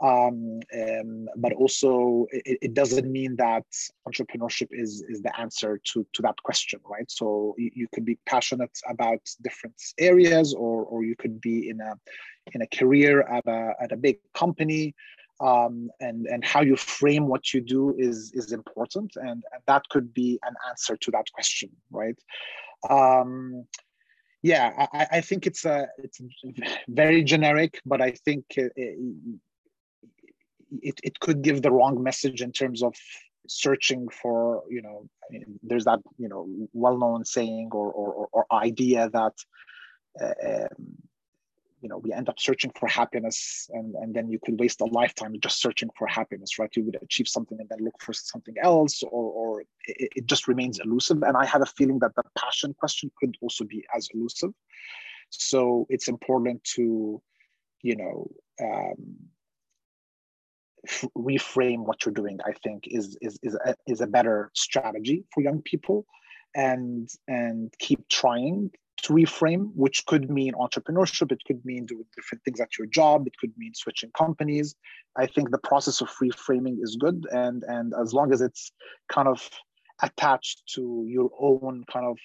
Um, 0.00 0.60
um, 0.80 1.28
but 1.36 1.52
also 1.52 2.26
it, 2.30 2.58
it, 2.62 2.74
doesn't 2.74 3.10
mean 3.10 3.36
that 3.36 3.64
entrepreneurship 4.08 4.68
is 4.70 5.02
is 5.08 5.22
the 5.22 5.38
answer 5.38 5.80
to 5.92 6.06
to 6.12 6.22
that 6.22 6.36
question 6.42 6.80
right? 6.84 7.10
So 7.10 7.54
you, 7.58 7.70
you 7.74 7.88
could 7.92 8.04
be 8.04 8.18
passionate 8.26 8.76
about 8.88 9.20
different 9.42 9.80
areas 9.98 10.54
or 10.54 10.84
or 10.84 11.04
you 11.04 11.16
could 11.16 11.40
be 11.40 11.70
in 11.70 11.80
a 11.80 11.94
in 12.52 12.62
a 12.62 12.66
career 12.66 13.22
at 13.22 13.46
a 13.46 13.74
at 13.80 13.92
a 13.92 13.96
big 13.96 14.18
company 14.34 14.94
um, 15.40 15.90
and 16.00 16.26
and 16.26 16.44
how 16.44 16.60
you 16.60 16.76
frame 16.76 17.26
what 17.26 17.52
you 17.52 17.60
do 17.60 17.94
is 17.98 18.32
is 18.34 18.52
important 18.52 19.16
and, 19.16 19.42
and 19.52 19.62
that 19.66 19.82
could 19.90 20.14
be 20.14 20.38
an 20.44 20.54
answer 20.68 20.96
to 20.96 21.10
that 21.10 21.30
question 21.32 21.70
right? 21.90 22.18
Um, 22.88 23.66
yeah 24.42 24.86
I, 24.92 25.06
I 25.12 25.20
think 25.22 25.46
it's 25.46 25.64
a 25.64 25.88
it's 25.96 26.20
very 26.86 27.24
generic 27.24 27.80
but 27.86 28.02
i 28.02 28.10
think 28.10 28.44
it, 28.56 28.72
it, 30.82 31.00
it 31.02 31.18
could 31.18 31.40
give 31.42 31.62
the 31.62 31.72
wrong 31.72 32.02
message 32.02 32.42
in 32.42 32.52
terms 32.52 32.82
of 32.82 32.94
searching 33.48 34.08
for 34.08 34.62
you 34.68 34.82
know 34.82 35.08
there's 35.62 35.86
that 35.86 36.00
you 36.18 36.28
know 36.28 36.46
well-known 36.72 37.24
saying 37.24 37.70
or 37.72 37.90
or, 37.90 38.28
or 38.32 38.46
idea 38.52 39.08
that 39.10 39.32
uh, 40.20 40.34
um, 40.46 40.96
you 41.84 41.90
know 41.90 41.98
we 41.98 42.14
end 42.14 42.30
up 42.30 42.40
searching 42.40 42.72
for 42.78 42.88
happiness 42.88 43.68
and 43.74 43.94
and 43.96 44.14
then 44.14 44.26
you 44.30 44.38
could 44.42 44.58
waste 44.58 44.80
a 44.80 44.86
lifetime 44.86 45.38
just 45.38 45.60
searching 45.60 45.90
for 45.98 46.06
happiness 46.06 46.58
right? 46.58 46.74
You 46.74 46.84
would 46.84 46.96
achieve 47.02 47.28
something 47.28 47.58
and 47.60 47.68
then 47.68 47.80
look 47.86 47.98
for 48.00 48.14
something 48.14 48.54
else 48.70 49.02
or 49.02 49.24
or 49.40 49.60
it, 49.60 50.10
it 50.16 50.26
just 50.26 50.48
remains 50.48 50.80
elusive. 50.80 51.22
And 51.22 51.36
i 51.36 51.44
have 51.44 51.60
a 51.62 51.72
feeling 51.78 51.98
that 51.98 52.14
the 52.16 52.24
passion 52.42 52.74
question 52.80 53.10
could 53.18 53.36
also 53.42 53.64
be 53.64 53.84
as 53.94 54.08
elusive. 54.14 54.52
So 55.28 55.86
it's 55.90 56.08
important 56.08 56.64
to 56.76 57.20
you 57.82 57.96
know 58.02 58.30
um, 58.66 59.00
reframe 61.32 61.82
what 61.88 61.98
you're 62.04 62.20
doing 62.22 62.38
i 62.50 62.52
think 62.64 62.78
is 62.98 63.06
is 63.26 63.38
is 63.42 63.54
a, 63.68 63.74
is 63.92 64.00
a 64.02 64.06
better 64.16 64.50
strategy 64.54 65.18
for 65.32 65.42
young 65.48 65.60
people 65.62 65.98
and 66.54 67.08
and 67.26 67.72
keep 67.78 68.00
trying 68.08 68.70
to 69.04 69.12
reframe, 69.12 69.70
which 69.74 70.04
could 70.06 70.30
mean 70.30 70.54
entrepreneurship, 70.54 71.30
it 71.30 71.42
could 71.46 71.64
mean 71.64 71.86
doing 71.86 72.06
different 72.16 72.42
things 72.44 72.60
at 72.60 72.78
your 72.78 72.86
job, 72.86 73.26
it 73.26 73.36
could 73.38 73.52
mean 73.56 73.72
switching 73.74 74.10
companies. 74.16 74.74
I 75.16 75.26
think 75.26 75.50
the 75.50 75.58
process 75.58 76.00
of 76.00 76.08
reframing 76.22 76.82
is 76.82 76.96
good, 76.96 77.26
and 77.30 77.62
and 77.64 77.92
as 78.00 78.12
long 78.12 78.32
as 78.32 78.40
it's 78.40 78.72
kind 79.08 79.28
of 79.28 79.48
attached 80.02 80.62
to 80.74 81.04
your 81.06 81.30
own 81.38 81.84
kind 81.92 82.06
of 82.06 82.18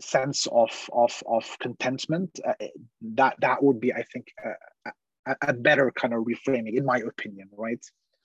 sense 0.00 0.46
of 0.52 0.70
of 0.92 1.22
of 1.26 1.44
contentment, 1.58 2.38
uh, 2.46 2.52
that 3.14 3.36
that 3.40 3.62
would 3.62 3.80
be, 3.80 3.92
I 3.92 4.04
think, 4.12 4.26
a, 5.26 5.36
a 5.48 5.52
better 5.52 5.90
kind 5.90 6.14
of 6.14 6.24
reframing, 6.24 6.76
in 6.76 6.84
my 6.84 6.98
opinion, 6.98 7.48
right? 7.56 7.84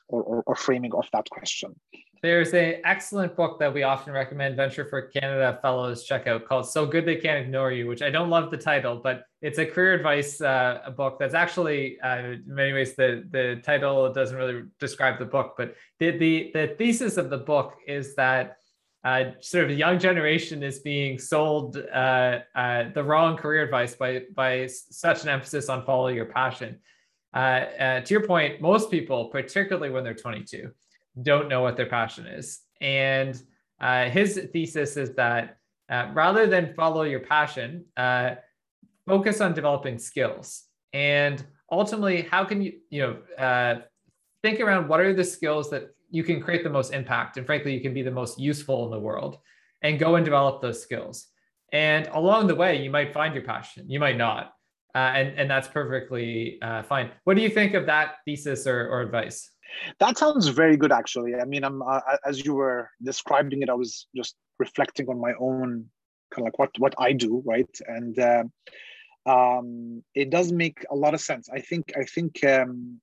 Or, 0.10 0.24
or, 0.24 0.44
or 0.48 0.56
framing 0.56 0.94
of 0.94 1.06
that 1.12 1.30
question. 1.30 1.76
There's 2.22 2.54
an 2.54 2.82
excellent 2.86 3.36
book 3.36 3.60
that 3.60 3.74
we 3.74 3.84
often 3.84 4.14
recommend 4.14 4.56
Venture 4.56 4.86
for 4.86 5.02
Canada 5.02 5.60
fellows 5.62 6.04
check 6.04 6.28
out 6.28 6.46
called 6.48 6.68
So 6.68 6.86
Good 6.86 7.06
They 7.06 7.18
Can't 7.18 7.46
Ignore 7.46 7.72
You, 7.74 7.88
which 7.88 8.02
I 8.02 8.10
don't 8.10 8.30
love 8.30 8.50
the 8.50 8.58
title, 8.58 9.02
but 9.04 9.26
it's 9.42 9.60
a 9.60 9.66
career 9.66 9.94
advice 9.94 10.42
uh, 10.42 10.80
a 10.86 10.92
book 10.92 11.20
that's 11.20 11.34
actually, 11.34 12.00
uh, 12.00 12.18
in 12.20 12.44
many 12.48 12.74
ways, 12.74 12.96
the, 12.96 13.28
the 13.30 13.62
title 13.64 14.12
doesn't 14.14 14.36
really 14.36 14.64
describe 14.80 15.20
the 15.20 15.26
book, 15.26 15.56
but 15.58 15.76
the, 16.00 16.12
the, 16.18 16.52
the 16.54 16.76
thesis 16.78 17.18
of 17.18 17.30
the 17.30 17.38
book 17.38 17.76
is 17.86 18.16
that 18.16 18.58
uh, 19.04 19.32
sort 19.42 19.66
of 19.66 19.70
the 19.70 19.76
young 19.76 20.00
generation 20.00 20.64
is 20.64 20.80
being 20.80 21.20
sold 21.20 21.78
uh, 21.78 22.40
uh, 22.56 22.86
the 22.94 23.04
wrong 23.04 23.38
career 23.38 23.64
advice 23.64 23.94
by, 23.94 24.24
by 24.34 24.68
such 24.68 25.24
an 25.24 25.30
emphasis 25.30 25.70
on 25.70 25.86
follow 25.86 26.08
your 26.08 26.26
passion. 26.26 26.80
Uh, 27.34 28.00
to 28.02 28.14
your 28.14 28.26
point, 28.26 28.62
most 28.62 28.90
people, 28.90 29.26
particularly 29.26 29.90
when 29.90 30.04
they're 30.04 30.14
22, 30.14 30.72
don't 31.22 31.50
know 31.50 31.62
what 31.62 31.78
their 31.78 31.88
passion 31.88 32.26
is. 32.28 32.60
And 32.82 33.42
uh, 33.80 34.10
his 34.10 34.40
thesis 34.54 34.98
is 34.98 35.14
that 35.16 35.58
uh, 35.90 36.10
rather 36.14 36.48
than 36.48 36.74
follow 36.74 37.04
your 37.04 37.20
passion, 37.20 37.86
uh, 37.96 38.36
focus 39.06 39.42
on 39.42 39.54
developing 39.54 39.98
skills. 39.98 40.64
And 40.94 41.44
ultimately, 41.72 42.24
how 42.24 42.44
can 42.44 42.62
you, 42.62 42.74
you 42.90 43.02
know, 43.02 43.44
uh, 43.44 43.82
think 44.44 44.60
around 44.60 44.88
what 44.88 45.00
are 45.00 45.14
the 45.14 45.24
skills 45.24 45.70
that 45.70 45.96
you 46.10 46.24
can 46.24 46.42
create 46.42 46.64
the 46.64 46.70
most 46.70 46.94
impact 46.94 47.38
and 47.38 47.46
frankly, 47.46 47.74
you 47.74 47.82
can 47.82 47.94
be 47.94 48.02
the 48.02 48.12
most 48.12 48.40
useful 48.40 48.86
in 48.86 48.92
the 48.92 49.00
world 49.00 49.38
and 49.82 50.00
go 50.00 50.16
and 50.16 50.26
develop 50.26 50.62
those 50.62 50.82
skills. 50.82 51.28
And 51.72 52.08
along 52.08 52.48
the 52.48 52.56
way, 52.56 52.82
you 52.82 52.90
might 52.90 53.14
find 53.14 53.34
your 53.34 53.44
passion, 53.44 53.90
you 53.90 54.00
might 54.00 54.18
not. 54.18 54.54
Uh, 54.98 55.12
and, 55.20 55.28
and 55.40 55.48
that's 55.52 55.68
perfectly 55.68 56.58
uh, 56.64 56.82
fine. 56.82 57.12
What 57.26 57.36
do 57.38 57.44
you 57.44 57.50
think 57.50 57.76
of 57.76 57.86
that 57.86 58.16
thesis 58.26 58.66
or, 58.66 58.80
or 58.90 59.02
advice? 59.02 59.52
That 60.00 60.18
sounds 60.18 60.48
very 60.48 60.76
good, 60.76 60.92
actually. 60.92 61.36
I 61.36 61.46
mean, 61.46 61.64
I'm 61.64 61.84
uh, 61.84 62.00
as 62.26 62.44
you 62.44 62.56
were 62.56 62.90
describing 63.04 63.62
it, 63.62 63.70
I 63.70 63.76
was 63.76 64.08
just 64.16 64.36
reflecting 64.58 65.08
on 65.08 65.22
my 65.22 65.34
own 65.40 65.86
kind 66.34 66.42
of 66.42 66.46
like 66.46 66.58
what 66.58 66.72
what 66.80 66.96
I 66.98 67.14
do, 67.14 67.44
right? 67.46 67.74
And 67.88 68.18
uh, 68.18 68.44
um, 69.28 70.04
it 70.16 70.32
does 70.32 70.52
make 70.52 70.80
a 70.90 70.96
lot 70.96 71.14
of 71.14 71.22
sense. 71.22 71.48
I 71.58 71.60
think 71.60 71.94
I 71.96 72.04
think 72.04 72.44
um, 72.44 73.00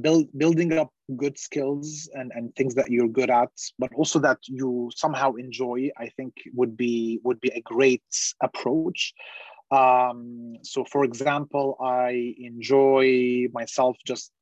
build 0.00 0.26
building 0.38 0.78
up 0.78 0.90
good 1.22 1.36
skills 1.38 2.08
and 2.14 2.32
and 2.34 2.54
things 2.54 2.74
that 2.76 2.90
you're 2.90 3.08
good 3.08 3.28
at, 3.42 3.52
but 3.78 3.90
also 3.94 4.18
that 4.20 4.38
you 4.44 4.90
somehow 4.96 5.34
enjoy. 5.34 5.90
I 5.98 6.08
think 6.16 6.32
would 6.54 6.78
be 6.78 7.20
would 7.24 7.40
be 7.42 7.50
a 7.50 7.60
great 7.60 8.10
approach. 8.40 9.12
Um, 9.72 10.56
so, 10.62 10.84
for 10.84 11.04
example, 11.04 11.76
I 11.80 12.34
enjoy 12.38 13.46
myself 13.52 13.96
just 14.06 14.32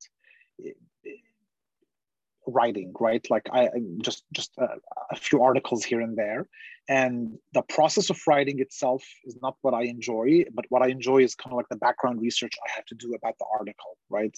writing 2.47 2.93
right? 2.99 3.25
Like 3.31 3.49
i 3.53 3.69
just 4.03 4.25
just 4.33 4.53
a, 4.59 4.69
a, 5.11 5.17
few 5.17 5.43
articles 5.43 5.85
here 5.85 6.01
and 6.01 6.17
there. 6.17 6.49
And 6.89 7.39
the 7.53 7.63
process 7.63 8.11
of 8.11 8.19
writing 8.27 8.61
itself 8.61 9.05
is 9.25 9.37
not 9.43 9.57
what 9.63 9.75
i 9.75 9.83
enjoy 9.83 10.45
but 10.55 10.65
what 10.71 10.83
i 10.83 10.89
enjoy 10.89 11.19
is 11.19 11.35
kind 11.35 11.53
of 11.53 11.59
like 11.59 11.69
the 11.69 11.77
background 11.77 12.21
research 12.21 12.55
i 12.67 12.71
have 12.75 12.87
to 12.87 12.95
do 12.95 13.13
about 13.15 13.37
the 13.39 13.47
article 13.59 13.97
right? 14.09 14.37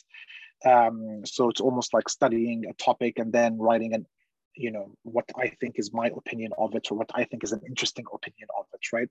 Um, 0.64 1.22
so 1.24 1.48
it's 1.48 1.60
almost 1.60 1.92
like 1.92 2.08
studying 2.08 2.66
a 2.66 2.74
topic 2.74 3.18
and 3.18 3.32
then 3.32 3.58
writing 3.58 3.94
an 3.94 4.06
you 4.54 4.70
know 4.70 4.94
what 5.02 5.24
i 5.36 5.48
think 5.60 5.76
is 5.78 5.92
my 5.92 6.08
opinion 6.14 6.52
of 6.58 6.74
it 6.74 6.90
or 6.90 6.98
what 6.98 7.10
i 7.14 7.24
think 7.24 7.42
is 7.42 7.52
an 7.52 7.62
interesting 7.66 8.04
opinion 8.12 8.48
of 8.58 8.66
it 8.74 8.84
right 8.92 9.08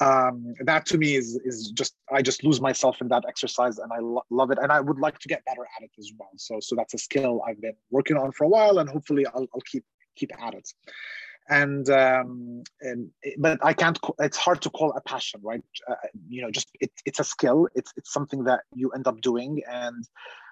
um, 0.00 0.54
that 0.60 0.86
to 0.86 0.98
me 0.98 1.14
is 1.14 1.38
is 1.44 1.70
just 1.72 1.94
I 2.10 2.22
just 2.22 2.42
lose 2.42 2.60
myself 2.60 3.00
in 3.00 3.08
that 3.08 3.24
exercise 3.28 3.78
and 3.78 3.92
I 3.92 3.98
lo- 3.98 4.24
love 4.30 4.50
it 4.50 4.58
and 4.60 4.72
I 4.72 4.80
would 4.80 4.98
like 4.98 5.18
to 5.20 5.28
get 5.28 5.44
better 5.44 5.62
at 5.76 5.84
it 5.84 5.90
as 5.98 6.10
well. 6.18 6.30
So 6.36 6.58
so 6.60 6.74
that's 6.76 6.94
a 6.94 6.98
skill 6.98 7.42
I've 7.46 7.60
been 7.60 7.76
working 7.90 8.16
on 8.16 8.32
for 8.32 8.44
a 8.44 8.48
while 8.48 8.78
and 8.78 8.88
hopefully 8.88 9.26
I'll, 9.26 9.46
I'll 9.54 9.60
keep 9.70 9.84
keep 10.16 10.30
at 10.42 10.54
it. 10.54 10.68
And 11.48 11.88
um, 11.90 12.62
and 12.80 13.10
but 13.38 13.58
I 13.62 13.72
can't. 13.72 13.98
It's 14.20 14.36
hard 14.36 14.62
to 14.62 14.70
call 14.70 14.92
a 14.92 15.00
passion, 15.00 15.40
right? 15.42 15.62
Uh, 15.88 15.94
you 16.28 16.42
know, 16.42 16.50
just 16.50 16.68
it, 16.80 16.92
it's 17.04 17.18
a 17.18 17.24
skill. 17.24 17.66
It's 17.74 17.92
it's 17.96 18.12
something 18.12 18.44
that 18.44 18.60
you 18.74 18.90
end 18.90 19.06
up 19.08 19.20
doing 19.20 19.60
and 19.68 20.04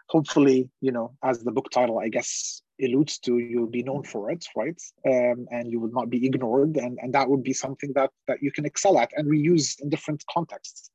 hopefully, 0.09 0.69
you 0.81 0.91
know, 0.91 1.15
as 1.23 1.45
the 1.45 1.53
book 1.53 1.71
title, 1.71 1.99
I 1.99 2.09
guess, 2.09 2.63
alludes 2.87 3.19
to, 3.21 3.39
you'll 3.39 3.67
be 3.67 3.83
known 3.83 4.03
for 4.03 4.31
it, 4.31 4.45
right? 4.57 4.81
Um, 5.07 5.47
and 5.51 5.71
you 5.71 5.81
will 5.81 5.91
not 5.91 6.11
be 6.11 6.25
ignored, 6.27 6.77
and, 6.77 6.99
and 7.03 7.13
that 7.15 7.29
would 7.29 7.43
be 7.43 7.53
something 7.53 7.93
that 7.95 8.11
that 8.27 8.43
you 8.43 8.53
can 8.53 8.65
excel 8.65 8.99
at 8.99 9.11
and 9.17 9.29
reuse 9.29 9.81
in 9.81 9.89
different 9.89 10.25
contexts. 10.31 10.91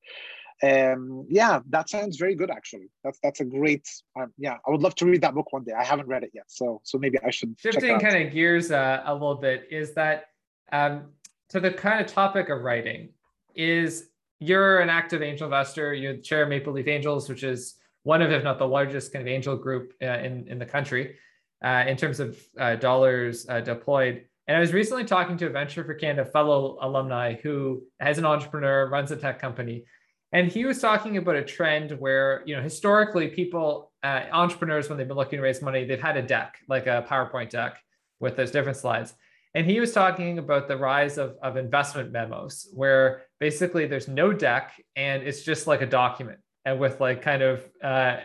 Um, 0.62 1.26
yeah, 1.30 1.60
that 1.70 1.90
sounds 1.90 2.18
very 2.18 2.36
good. 2.36 2.50
Actually, 2.50 2.90
that's 3.04 3.20
that's 3.22 3.42
a 3.42 3.46
great. 3.46 3.88
Um, 4.20 4.32
yeah, 4.38 4.58
I 4.66 4.72
would 4.72 4.82
love 4.82 4.96
to 4.96 5.06
read 5.06 5.22
that 5.22 5.34
book 5.34 5.52
one 5.52 5.64
day. 5.64 5.74
I 5.74 5.84
haven't 5.84 6.08
read 6.08 6.24
it 6.24 6.32
yet, 6.34 6.46
so 6.48 6.80
so 6.84 6.98
maybe 6.98 7.18
I 7.26 7.32
should. 7.32 7.56
Shifting 7.60 8.00
kind 8.00 8.26
of 8.26 8.32
gears 8.32 8.72
uh, 8.72 9.02
a 9.06 9.14
little 9.14 9.36
bit 9.36 9.68
is 9.70 9.94
that 9.96 10.26
um, 10.72 11.12
to 11.50 11.60
the 11.60 11.72
kind 11.72 12.00
of 12.00 12.08
topic 12.08 12.50
of 12.50 12.62
writing 12.62 13.10
is 13.56 14.10
you're 14.40 14.80
an 14.80 14.90
active 14.90 15.22
angel 15.22 15.46
investor. 15.46 15.94
You're 15.94 16.16
the 16.16 16.22
chair 16.22 16.44
of 16.44 16.50
Maple 16.50 16.74
Leaf 16.74 16.88
Angels, 16.88 17.30
which 17.30 17.44
is 17.44 17.76
one 18.04 18.22
of, 18.22 18.32
if 18.32 18.44
not 18.44 18.60
the 18.60 18.68
largest 18.68 19.14
kind 19.14 19.22
of 19.26 19.32
angel 19.32 19.56
group 19.56 19.94
uh, 20.02 20.06
in, 20.06 20.48
in 20.48 20.60
the 20.60 20.66
country 20.66 21.16
uh, 21.64 21.86
in 21.88 21.98
terms 21.98 22.20
of 22.20 22.38
uh, 22.60 22.76
dollars 22.76 23.46
uh, 23.50 23.62
deployed. 23.62 24.26
And 24.48 24.58
I 24.58 24.60
was 24.60 24.74
recently 24.74 25.06
talking 25.06 25.38
to 25.38 25.48
a 25.48 25.50
Venture 25.50 25.84
for 25.84 25.94
Canada 25.94 26.30
fellow 26.30 26.78
alumni 26.82 27.36
who 27.36 27.84
has 28.00 28.18
an 28.18 28.26
entrepreneur, 28.26 28.90
runs 28.90 29.12
a 29.12 29.16
tech 29.16 29.40
company. 29.40 29.86
And 30.34 30.52
he 30.52 30.66
was 30.66 30.80
talking 30.80 31.18
about 31.18 31.36
a 31.36 31.44
trend 31.44 31.92
where, 31.92 32.44
you 32.46 32.56
know, 32.56 32.62
historically 32.62 33.30
people, 33.30 33.92
uh, 34.04 34.24
entrepreneurs, 34.32 34.90
when 34.90 34.98
they've 34.98 35.08
been 35.08 35.16
looking 35.16 35.38
to 35.38 35.44
raise 35.44 35.62
money, 35.62 35.86
they've 35.86 36.02
had 36.02 36.18
a 36.18 36.22
deck, 36.22 36.58
like 36.68 36.88
a 36.88 37.06
PowerPoint 37.08 37.52
deck 37.52 37.80
with 38.20 38.36
those 38.36 38.52
different 38.52 38.78
slides. 38.78 39.14
And 39.56 39.66
he 39.66 39.80
was 39.80 39.94
talking 39.94 40.40
about 40.40 40.68
the 40.68 40.76
rise 40.76 41.18
of, 41.18 41.38
of 41.44 41.56
investment 41.56 42.12
memos, 42.12 42.68
where 42.74 43.24
basically 43.40 43.86
there's 43.86 44.08
no 44.08 44.34
deck 44.34 44.74
and 44.96 45.24
it's 45.24 45.44
just 45.44 45.68
like 45.68 45.82
a 45.82 45.86
document 45.86 46.40
and 46.66 46.80
with 46.80 47.00
like 47.00 47.22
kind 47.22 47.44
of 47.44 47.64
uh, 47.84 48.18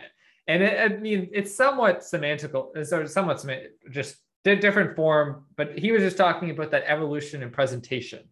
and 0.49 0.63
it, 0.63 0.79
I 0.79 0.97
mean 0.97 1.29
it's 1.31 1.55
somewhat 1.55 1.99
semantical, 1.99 2.85
so 2.85 3.05
somewhat 3.05 3.45
just 3.91 4.17
different 4.43 4.95
form. 4.95 5.45
But 5.55 5.77
he 5.77 5.91
was 5.91 6.01
just 6.01 6.17
talking 6.17 6.49
about 6.49 6.71
that 6.71 6.83
evolution 6.87 7.43
in 7.43 7.51
presentation 7.51 8.23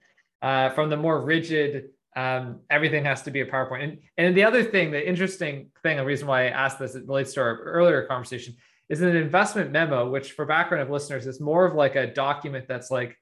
uh, 0.42 0.70
from 0.72 0.90
the 0.90 0.98
more 0.98 1.24
rigid. 1.24 1.90
Um, 2.16 2.62
everything 2.72 3.06
has 3.06 3.22
to 3.24 3.32
be 3.32 3.42
a 3.42 3.46
PowerPoint. 3.46 3.84
And, 3.84 3.98
and 4.18 4.36
the 4.36 4.44
other 4.44 4.64
thing, 4.64 4.90
the 4.90 5.08
interesting 5.08 5.70
thing, 5.84 5.98
the 5.98 6.06
reason 6.06 6.28
why 6.28 6.48
I 6.48 6.50
asked 6.50 6.80
this, 6.80 6.96
it 6.96 7.08
relates 7.08 7.34
to 7.34 7.42
our 7.42 7.60
earlier 7.60 8.08
conversation, 8.08 8.56
is 8.90 9.02
an 9.02 9.16
investment 9.16 9.72
memo, 9.72 10.10
which 10.10 10.32
for 10.32 10.44
background 10.46 10.82
of 10.82 10.90
listeners 10.90 11.28
is 11.28 11.40
more 11.40 11.66
of 11.66 11.76
like 11.76 11.96
a 11.96 12.08
document 12.08 12.66
that's 12.68 12.90
like 12.90 13.16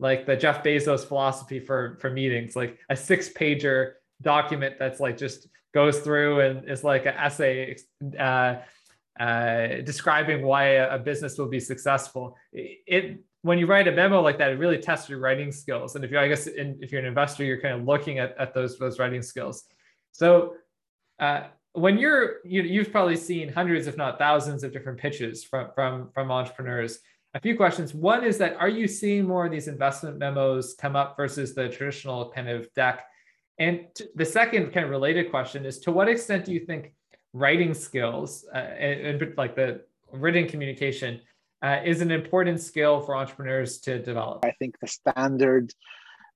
like 0.00 0.26
the 0.26 0.36
Jeff 0.36 0.62
Bezos 0.62 1.04
philosophy 1.04 1.58
for 1.58 1.98
for 2.00 2.10
meetings, 2.10 2.54
like 2.54 2.78
a 2.88 2.96
six 2.96 3.28
pager 3.28 3.94
document 4.22 4.76
that's 4.78 5.00
like 5.00 5.16
just 5.16 5.48
goes 5.74 6.00
through 6.00 6.40
and 6.40 6.68
is 6.68 6.84
like 6.84 7.06
an 7.06 7.14
essay 7.14 7.76
uh, 8.18 8.56
uh, 9.20 9.66
describing 9.84 10.42
why 10.42 10.64
a, 10.64 10.98
business 10.98 11.38
will 11.38 11.48
be 11.48 11.60
successful. 11.60 12.36
It 12.52 13.20
when 13.42 13.58
you 13.58 13.66
write 13.66 13.86
a 13.86 13.92
memo 13.92 14.20
like 14.20 14.38
that, 14.38 14.50
it 14.50 14.58
really 14.58 14.78
tests 14.78 15.08
your 15.08 15.20
writing 15.20 15.52
skills. 15.52 15.94
And 15.94 16.04
if 16.04 16.10
you, 16.10 16.18
I 16.18 16.28
guess, 16.28 16.48
in, 16.48 16.78
if 16.80 16.90
you're 16.90 17.00
an 17.00 17.06
investor, 17.06 17.44
you're 17.44 17.60
kind 17.60 17.74
of 17.80 17.84
looking 17.84 18.18
at, 18.18 18.36
at 18.38 18.52
those 18.54 18.78
those 18.78 18.98
writing 18.98 19.22
skills. 19.22 19.64
So 20.12 20.54
uh, 21.18 21.44
when 21.72 21.98
you're 21.98 22.36
you, 22.44 22.62
you've 22.62 22.90
probably 22.90 23.16
seen 23.16 23.52
hundreds, 23.52 23.86
if 23.86 23.96
not 23.96 24.18
thousands, 24.18 24.64
of 24.64 24.72
different 24.72 24.98
pitches 24.98 25.44
from 25.44 25.70
from 25.74 26.10
from 26.12 26.30
entrepreneurs. 26.30 27.00
A 27.34 27.40
few 27.40 27.56
questions. 27.56 27.94
One 27.94 28.24
is 28.24 28.38
that 28.38 28.56
are 28.56 28.70
you 28.70 28.88
seeing 28.88 29.26
more 29.26 29.46
of 29.46 29.52
these 29.52 29.68
investment 29.68 30.18
memos 30.18 30.74
come 30.74 30.96
up 30.96 31.16
versus 31.16 31.54
the 31.54 31.68
traditional 31.68 32.30
kind 32.30 32.48
of 32.48 32.72
deck? 32.74 33.04
And 33.58 33.86
the 34.14 34.24
second 34.24 34.72
kind 34.72 34.84
of 34.84 34.90
related 34.90 35.30
question 35.30 35.66
is 35.66 35.78
to 35.80 35.92
what 35.92 36.08
extent 36.08 36.44
do 36.44 36.52
you 36.52 36.60
think 36.60 36.92
writing 37.32 37.74
skills 37.74 38.44
uh, 38.54 38.58
and, 38.58 39.22
and, 39.22 39.36
like 39.36 39.56
the 39.56 39.82
written 40.12 40.46
communication 40.48 41.20
uh, 41.62 41.80
is 41.84 42.00
an 42.00 42.10
important 42.10 42.60
skill 42.60 43.00
for 43.00 43.16
entrepreneurs 43.16 43.78
to 43.80 43.98
develop? 43.98 44.44
I 44.44 44.52
think 44.52 44.78
the 44.80 44.86
standard, 44.86 45.72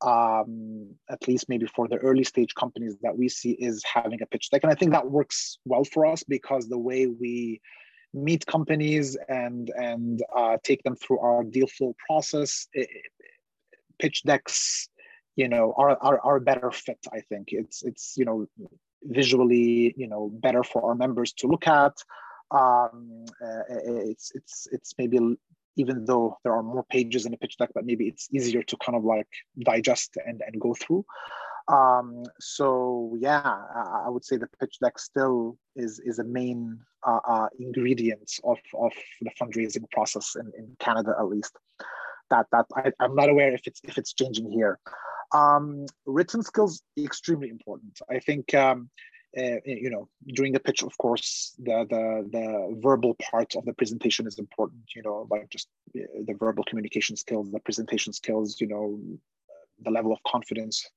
um, 0.00 0.88
at 1.08 1.26
least 1.28 1.48
maybe 1.48 1.66
for 1.66 1.86
the 1.86 1.96
early 1.98 2.24
stage 2.24 2.54
companies 2.56 2.96
that 3.02 3.16
we 3.16 3.28
see, 3.28 3.52
is 3.52 3.84
having 3.84 4.20
a 4.20 4.26
pitch 4.26 4.50
deck. 4.50 4.64
And 4.64 4.72
I 4.72 4.74
think 4.74 4.90
that 4.90 5.08
works 5.08 5.58
well 5.64 5.84
for 5.84 6.06
us 6.06 6.24
because 6.24 6.68
the 6.68 6.78
way 6.78 7.06
we 7.06 7.60
meet 8.14 8.44
companies 8.46 9.16
and 9.28 9.70
and 9.76 10.22
uh, 10.36 10.58
take 10.62 10.82
them 10.82 10.96
through 10.96 11.20
our 11.20 11.44
deal 11.44 11.66
flow 11.66 11.94
process, 12.06 12.66
it, 12.74 12.88
pitch 13.98 14.22
decks 14.24 14.88
you 15.36 15.48
know 15.48 15.74
are, 15.76 15.96
are 16.00 16.20
are 16.20 16.36
a 16.36 16.40
better 16.40 16.70
fit 16.70 16.98
i 17.12 17.20
think. 17.20 17.48
It's 17.52 17.82
it's 17.82 18.14
you 18.16 18.24
know 18.24 18.46
visually 19.02 19.94
you 19.96 20.06
know 20.06 20.30
better 20.32 20.62
for 20.62 20.84
our 20.84 20.94
members 20.94 21.32
to 21.34 21.46
look 21.46 21.66
at. 21.66 21.96
Um, 22.50 23.24
uh, 23.42 23.62
it's 23.68 24.32
it's 24.34 24.68
it's 24.72 24.94
maybe 24.98 25.18
even 25.76 26.04
though 26.04 26.36
there 26.44 26.52
are 26.52 26.62
more 26.62 26.84
pages 26.84 27.24
in 27.24 27.32
a 27.32 27.38
pitch 27.38 27.56
deck 27.56 27.70
but 27.74 27.86
maybe 27.86 28.06
it's 28.06 28.28
easier 28.30 28.62
to 28.62 28.76
kind 28.76 28.96
of 28.96 29.04
like 29.04 29.28
digest 29.60 30.18
and 30.26 30.42
and 30.46 30.60
go 30.60 30.74
through. 30.74 31.04
Um, 31.68 32.24
so 32.40 33.16
yeah 33.18 33.40
I, 33.40 34.04
I 34.06 34.08
would 34.08 34.24
say 34.24 34.36
the 34.36 34.48
pitch 34.60 34.78
deck 34.82 34.98
still 34.98 35.56
is 35.74 36.00
is 36.00 36.18
a 36.18 36.24
main 36.24 36.78
uh, 37.06 37.20
uh, 37.26 37.48
ingredient 37.58 38.30
of 38.44 38.58
of 38.74 38.92
the 39.22 39.30
fundraising 39.40 39.90
process 39.90 40.36
in, 40.36 40.52
in 40.58 40.76
canada 40.78 41.14
at 41.18 41.26
least. 41.26 41.56
That 42.30 42.46
that 42.52 42.66
I, 42.74 42.92
i'm 43.00 43.14
not 43.14 43.28
aware 43.28 43.52
if 43.52 43.62
it's 43.66 43.80
if 43.84 43.98
it's 43.98 44.12
changing 44.14 44.50
here 44.50 44.78
um, 45.32 45.86
written 46.06 46.42
skills 46.42 46.82
extremely 46.98 47.48
important. 47.48 47.98
I 48.10 48.18
think 48.18 48.54
um, 48.54 48.90
uh, 49.36 49.60
you 49.64 49.90
know 49.90 50.08
during 50.28 50.52
the 50.52 50.60
pitch, 50.60 50.82
of 50.82 50.96
course, 50.98 51.54
the 51.58 51.86
the 51.88 52.28
the 52.30 52.78
verbal 52.80 53.14
part 53.30 53.54
of 53.56 53.64
the 53.64 53.72
presentation 53.72 54.26
is 54.26 54.38
important. 54.38 54.82
You 54.94 55.02
know, 55.02 55.26
like 55.30 55.48
just 55.50 55.68
uh, 55.96 56.02
the 56.26 56.34
verbal 56.34 56.64
communication 56.64 57.16
skills, 57.16 57.50
the 57.50 57.60
presentation 57.60 58.12
skills. 58.12 58.60
You 58.60 58.68
know, 58.68 59.00
the 59.84 59.90
level 59.90 60.12
of 60.12 60.18
confidence, 60.26 60.88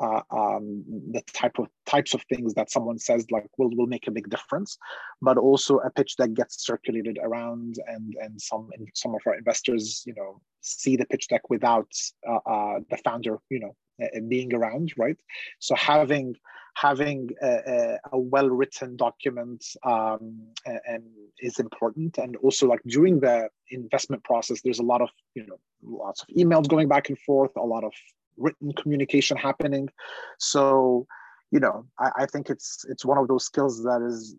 uh, 0.00 0.20
um, 0.30 0.84
the 1.12 1.22
type 1.32 1.58
of 1.58 1.66
types 1.86 2.14
of 2.14 2.22
things 2.24 2.54
that 2.54 2.70
someone 2.70 2.98
says 2.98 3.26
like 3.30 3.46
will 3.58 3.70
will 3.76 3.86
make 3.86 4.06
a 4.06 4.10
big 4.10 4.28
difference, 4.30 4.78
but 5.20 5.36
also 5.36 5.78
a 5.78 5.90
pitch 5.90 6.16
that 6.16 6.34
gets 6.34 6.64
circulated 6.64 7.18
around 7.22 7.76
and 7.86 8.14
and 8.20 8.40
some 8.40 8.68
some 8.94 9.14
of 9.14 9.20
our 9.26 9.34
investors 9.34 10.02
you 10.06 10.14
know 10.14 10.40
see 10.60 10.96
the 10.96 11.06
pitch 11.06 11.28
deck 11.28 11.48
without 11.50 11.92
uh, 12.28 12.40
uh, 12.46 12.80
the 12.90 12.96
founder 12.98 13.38
you 13.50 13.60
know 13.60 13.74
uh, 14.02 14.20
being 14.28 14.54
around 14.54 14.92
right? 14.96 15.18
So 15.58 15.74
having 15.74 16.36
having 16.74 17.30
a, 17.42 17.98
a 18.12 18.18
well 18.18 18.48
written 18.48 18.96
document 18.96 19.64
um, 19.84 20.40
and 20.64 21.04
is 21.40 21.58
important. 21.58 22.18
And 22.18 22.36
also 22.36 22.66
like 22.66 22.80
during 22.86 23.20
the 23.20 23.48
investment 23.70 24.24
process 24.24 24.60
there's 24.62 24.78
a 24.78 24.84
lot 24.84 25.02
of 25.02 25.10
you 25.34 25.46
know 25.46 25.58
lots 25.82 26.22
of 26.22 26.28
emails 26.28 26.68
going 26.68 26.88
back 26.88 27.08
and 27.08 27.18
forth 27.18 27.52
a 27.56 27.62
lot 27.62 27.84
of 27.84 27.92
written 28.40 28.72
communication 28.72 29.36
happening. 29.36 29.88
So, 30.38 31.06
you 31.50 31.60
know, 31.60 31.86
I, 31.98 32.10
I 32.22 32.26
think 32.26 32.50
it's 32.50 32.84
it's 32.88 33.04
one 33.04 33.18
of 33.18 33.28
those 33.28 33.44
skills 33.44 33.82
that 33.84 34.02
is 34.02 34.36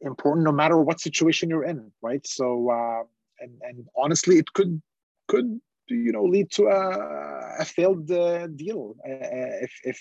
important 0.00 0.44
no 0.44 0.52
matter 0.52 0.78
what 0.78 1.00
situation 1.00 1.50
you're 1.50 1.64
in, 1.64 1.90
right? 2.02 2.26
So, 2.26 2.70
uh, 2.70 3.02
and 3.40 3.52
and 3.62 3.86
honestly, 3.96 4.38
it 4.38 4.52
could 4.52 4.80
could 5.28 5.60
you 5.88 6.12
know 6.12 6.24
lead 6.24 6.50
to 6.52 6.66
a, 6.66 7.60
a 7.60 7.64
failed 7.64 8.10
uh, 8.10 8.46
deal 8.48 8.96
uh, 9.06 9.64
if 9.66 9.72
if 9.84 10.00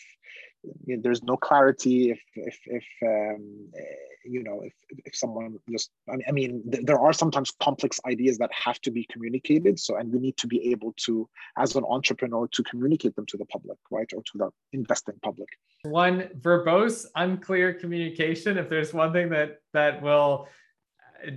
you 0.86 0.96
know, 0.96 1.02
there's 1.02 1.24
no 1.24 1.38
clarity 1.38 2.12
if 2.12 2.22
if 2.36 2.60
if 2.66 2.86
um, 3.04 3.70
uh, 3.76 3.82
you 4.24 4.44
know 4.44 4.62
if 4.62 4.74
if 5.06 5.16
someone 5.16 5.58
just 5.70 5.92
I 6.28 6.32
mean 6.32 6.62
there 6.66 7.00
are 7.00 7.14
sometimes 7.14 7.52
complex 7.62 8.00
ideas 8.06 8.38
that 8.40 8.52
have 8.54 8.80
to 8.82 8.92
be 8.92 9.06
communicated 9.12 9.80
so 9.80 9.98
and 9.98 10.12
we 10.12 10.20
need 10.20 10.38
to 10.38 10.48
be 10.48 10.72
able 10.72 10.94
to 11.06 11.30
as 11.58 11.76
an 11.76 11.86
entrepreneur 11.88 12.48
to 12.48 12.64
communicate 12.64 13.16
them 13.16 13.26
to 13.28 13.38
the 13.38 13.46
public 13.46 13.78
right 13.92 14.12
or 14.16 14.22
to 14.24 14.38
the 14.38 14.50
investing 14.74 15.16
public. 15.22 15.50
One 15.84 16.30
verbose 16.40 17.06
unclear 17.16 17.74
communication. 17.74 18.58
If 18.58 18.70
there's 18.70 18.94
one 18.94 19.14
thing 19.14 19.30
that 19.30 19.60
that 19.74 20.02
will 20.02 20.48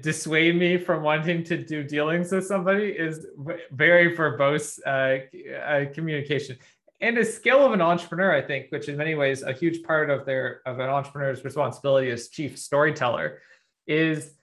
dissuade 0.00 0.56
me 0.56 0.76
from 0.76 1.02
wanting 1.02 1.42
to 1.44 1.56
do 1.56 1.82
dealings 1.82 2.32
with 2.32 2.46
somebody 2.46 2.88
is 2.88 3.26
very 3.70 4.16
verbose 4.16 4.78
uh, 4.86 5.18
uh, 5.56 5.92
communication 5.92 6.56
and 7.00 7.16
a 7.18 7.24
skill 7.24 7.64
of 7.64 7.72
an 7.72 7.80
entrepreneur 7.80 8.32
i 8.34 8.42
think 8.42 8.66
which 8.70 8.88
in 8.88 8.96
many 8.96 9.14
ways 9.14 9.42
a 9.42 9.52
huge 9.52 9.82
part 9.82 10.10
of 10.10 10.24
their 10.26 10.60
of 10.66 10.78
an 10.80 10.88
entrepreneur's 10.88 11.44
responsibility 11.44 12.10
as 12.10 12.28
chief 12.28 12.58
storyteller 12.58 13.40
is 13.86 14.34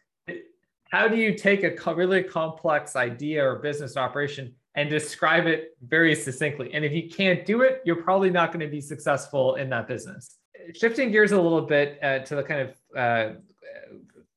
how 0.95 1.07
do 1.07 1.17
you 1.17 1.35
take 1.35 1.63
a 1.63 1.95
really 1.95 2.23
complex 2.23 2.95
idea 2.95 3.45
or 3.45 3.57
business 3.57 3.97
operation 3.97 4.53
and 4.75 4.89
describe 4.89 5.45
it 5.47 5.77
very 5.85 6.15
succinctly? 6.15 6.73
And 6.73 6.85
if 6.85 6.91
you 6.91 7.09
can't 7.09 7.45
do 7.45 7.61
it 7.61 7.81
you're 7.85 8.01
probably 8.01 8.29
not 8.29 8.51
going 8.51 8.65
to 8.65 8.71
be 8.71 8.81
successful 8.81 9.55
in 9.55 9.69
that 9.71 9.87
business. 9.87 10.37
Shifting 10.73 11.11
gears 11.11 11.31
a 11.31 11.41
little 11.41 11.61
bit 11.61 11.99
uh, 12.01 12.19
to 12.19 12.35
the 12.35 12.43
kind 12.43 12.61
of 12.61 12.97
uh, 12.97 13.33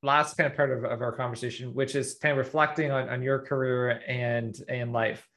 last 0.03 0.37
kind 0.37 0.49
of 0.49 0.55
part 0.55 0.71
of, 0.71 0.83
of 0.83 1.01
our 1.01 1.11
conversation 1.11 1.73
which 1.73 1.95
is 1.95 2.15
kind 2.21 2.31
of 2.33 2.37
reflecting 2.37 2.91
on, 2.91 3.09
on 3.09 3.21
your 3.21 3.39
career 3.39 4.01
and 4.07 4.61
and 4.67 4.91
life. 4.91 5.27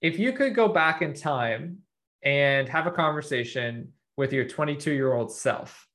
If 0.00 0.18
you 0.18 0.32
could 0.32 0.54
go 0.54 0.68
back 0.68 1.02
in 1.02 1.14
time 1.14 1.78
and 2.22 2.68
have 2.68 2.86
a 2.86 2.90
conversation 2.90 3.92
with 4.16 4.32
your 4.32 4.46
22 4.46 4.92
year 4.92 5.12
old 5.12 5.32
self, 5.32 5.88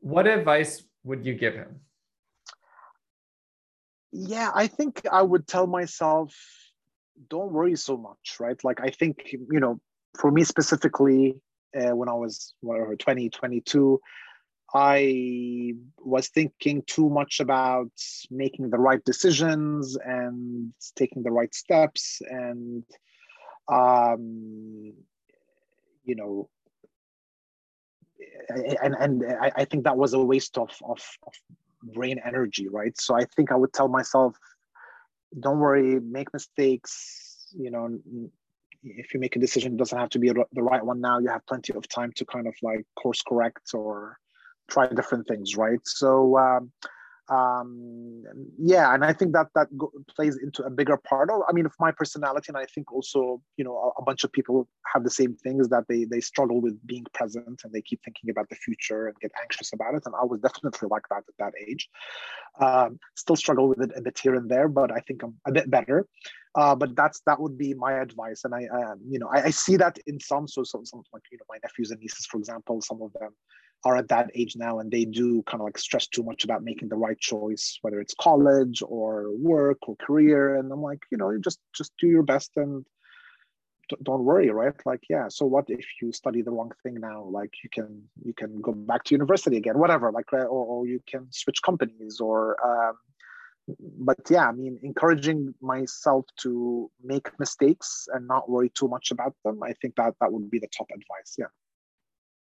what 0.00 0.26
advice 0.26 0.82
would 1.04 1.24
you 1.24 1.34
give 1.34 1.54
him? 1.54 1.80
Yeah, 4.12 4.50
I 4.54 4.66
think 4.66 5.02
I 5.10 5.22
would 5.22 5.46
tell 5.46 5.66
myself, 5.66 6.34
don't 7.28 7.52
worry 7.52 7.76
so 7.76 7.96
much, 7.96 8.36
right? 8.40 8.62
Like, 8.64 8.80
I 8.80 8.90
think, 8.90 9.32
you 9.32 9.60
know, 9.60 9.80
for 10.18 10.30
me 10.30 10.44
specifically, 10.44 11.36
uh, 11.78 11.94
when 11.94 12.08
I 12.08 12.14
was 12.14 12.54
whatever 12.60 12.96
20, 12.96 13.28
22, 13.28 14.00
I 14.74 15.74
was 15.98 16.28
thinking 16.28 16.82
too 16.86 17.08
much 17.08 17.40
about 17.40 17.90
making 18.30 18.70
the 18.70 18.78
right 18.78 19.04
decisions 19.04 19.96
and 20.04 20.72
taking 20.96 21.22
the 21.22 21.30
right 21.30 21.54
steps 21.54 22.20
and 22.28 22.84
um, 23.68 24.92
you 26.06 26.16
know 26.16 26.48
and 28.82 28.94
and 28.98 29.24
I, 29.40 29.52
I 29.56 29.64
think 29.64 29.84
that 29.84 29.96
was 29.96 30.14
a 30.14 30.18
waste 30.18 30.56
of, 30.56 30.70
of, 30.84 31.00
of 31.26 31.34
brain 31.94 32.20
energy 32.24 32.68
right? 32.68 32.98
So 32.98 33.14
i 33.14 33.24
think 33.36 33.52
i 33.52 33.56
would 33.56 33.72
tell 33.72 33.88
myself 33.88 34.36
don't 35.38 35.58
worry 35.58 36.00
make 36.00 36.32
mistakes 36.32 37.48
you 37.56 37.70
know 37.70 37.98
if 38.82 39.12
you 39.12 39.20
make 39.20 39.36
a 39.36 39.38
decision 39.38 39.74
it 39.74 39.78
doesn't 39.78 39.98
have 39.98 40.10
to 40.10 40.18
be 40.18 40.30
the 40.30 40.62
right 40.62 40.84
one 40.84 41.00
now. 41.00 41.18
You 41.18 41.28
have 41.28 41.46
plenty 41.46 41.72
of 41.74 41.88
time 41.88 42.12
to 42.16 42.24
kind 42.24 42.46
of 42.46 42.54
like 42.62 42.84
course 43.00 43.22
correct 43.22 43.74
or 43.74 44.18
try 44.68 44.86
different 44.88 45.26
things 45.26 45.56
right? 45.56 45.80
So 45.84 46.38
um, 46.38 46.72
um 47.28 48.22
yeah 48.56 48.94
and 48.94 49.04
i 49.04 49.12
think 49.12 49.32
that 49.32 49.48
that 49.56 49.66
go, 49.76 49.90
plays 50.14 50.38
into 50.38 50.62
a 50.62 50.70
bigger 50.70 50.96
part 50.96 51.28
of 51.28 51.42
i 51.48 51.52
mean 51.52 51.66
of 51.66 51.72
my 51.80 51.90
personality 51.90 52.46
and 52.48 52.56
i 52.56 52.64
think 52.66 52.92
also 52.92 53.42
you 53.56 53.64
know 53.64 53.74
a, 53.76 54.00
a, 54.00 54.04
bunch 54.04 54.22
of 54.22 54.32
people 54.32 54.68
have 54.92 55.02
the 55.02 55.10
same 55.10 55.34
things 55.34 55.68
that 55.68 55.84
they 55.88 56.04
they 56.04 56.20
struggle 56.20 56.60
with 56.60 56.74
being 56.86 57.04
present 57.14 57.60
and 57.64 57.72
they 57.72 57.82
keep 57.82 58.00
thinking 58.04 58.30
about 58.30 58.48
the 58.48 58.54
future 58.54 59.08
and 59.08 59.18
get 59.18 59.32
anxious 59.42 59.72
about 59.72 59.94
it 59.94 60.02
and 60.06 60.14
i 60.14 60.24
was 60.24 60.38
definitely 60.40 60.88
like 60.88 61.02
that 61.10 61.24
at 61.28 61.34
that 61.38 61.52
age. 61.68 61.88
Um 62.60 62.98
still 63.16 63.36
struggle 63.36 63.68
with 63.68 63.82
it 63.82 63.90
a 63.96 64.00
bit 64.00 64.18
here 64.18 64.36
and 64.36 64.48
there 64.48 64.68
but 64.68 64.92
i 64.92 65.00
think 65.00 65.22
i'm 65.24 65.34
a 65.46 65.52
bit 65.52 65.68
better. 65.68 66.06
Uh 66.54 66.76
but 66.76 66.94
that's 66.94 67.20
that 67.26 67.40
would 67.40 67.58
be 67.58 67.74
my 67.74 67.94
advice 67.94 68.44
and 68.44 68.54
i 68.54 68.66
um, 68.66 69.00
you 69.08 69.18
know 69.18 69.28
I, 69.28 69.46
I 69.46 69.50
see 69.50 69.76
that 69.78 69.98
in 70.06 70.20
some 70.20 70.46
so 70.46 70.62
some, 70.62 70.84
some 70.86 71.02
like 71.12 71.24
you 71.32 71.38
know 71.38 71.44
my 71.48 71.58
nephews 71.62 71.90
and 71.90 72.00
nieces 72.00 72.26
for 72.26 72.38
example 72.38 72.80
some 72.80 73.02
of 73.02 73.12
them 73.14 73.32
are 73.86 73.96
at 73.96 74.08
that 74.08 74.30
age 74.34 74.54
now 74.56 74.78
and 74.80 74.90
they 74.90 75.04
do 75.04 75.28
kind 75.48 75.60
of 75.60 75.66
like 75.68 75.78
stress 75.86 76.06
too 76.08 76.24
much 76.30 76.40
about 76.44 76.68
making 76.70 76.88
the 76.88 77.00
right 77.06 77.20
choice 77.32 77.78
whether 77.82 78.00
it's 78.00 78.14
college 78.28 78.78
or 78.96 79.10
work 79.52 79.80
or 79.88 79.94
career. 80.06 80.42
And 80.56 80.66
i'm 80.72 80.82
like 80.90 81.02
you 81.10 81.18
know 81.18 81.30
you 81.32 81.40
just 81.48 81.60
just 81.78 81.92
do 82.00 82.08
your 82.14 82.26
best 82.32 82.50
and 82.56 82.84
don't 84.02 84.24
worry 84.24 84.50
right? 84.50 84.78
Like 84.90 85.04
yeah 85.14 85.26
so 85.36 85.42
what 85.54 85.66
if 85.68 85.86
you 86.00 86.08
study 86.12 86.40
the 86.42 86.54
wrong 86.56 86.72
thing 86.82 86.96
now? 87.10 87.20
Like 87.38 87.52
you 87.62 87.70
can 87.76 87.90
you 88.28 88.34
can 88.40 88.60
go 88.66 88.72
back 88.72 89.02
to 89.04 89.14
university 89.18 89.56
again 89.62 89.78
whatever 89.78 90.06
like 90.18 90.30
or, 90.32 90.64
or 90.72 90.86
you 90.92 91.00
can 91.10 91.22
switch 91.30 91.60
companies 91.62 92.14
or 92.28 92.38
um, 92.68 92.96
but 94.08 94.18
yeah 94.30 94.48
i 94.48 94.52
mean 94.52 94.78
encouraging 94.82 95.52
myself 95.60 96.24
to 96.36 96.90
make 97.02 97.26
mistakes 97.38 98.08
and 98.12 98.26
not 98.26 98.48
worry 98.48 98.70
too 98.70 98.88
much 98.88 99.10
about 99.10 99.34
them 99.44 99.62
i 99.62 99.72
think 99.80 99.94
that 99.96 100.14
that 100.20 100.32
would 100.32 100.48
be 100.50 100.58
the 100.58 100.68
top 100.76 100.86
advice 100.90 101.34
yeah 101.38 101.52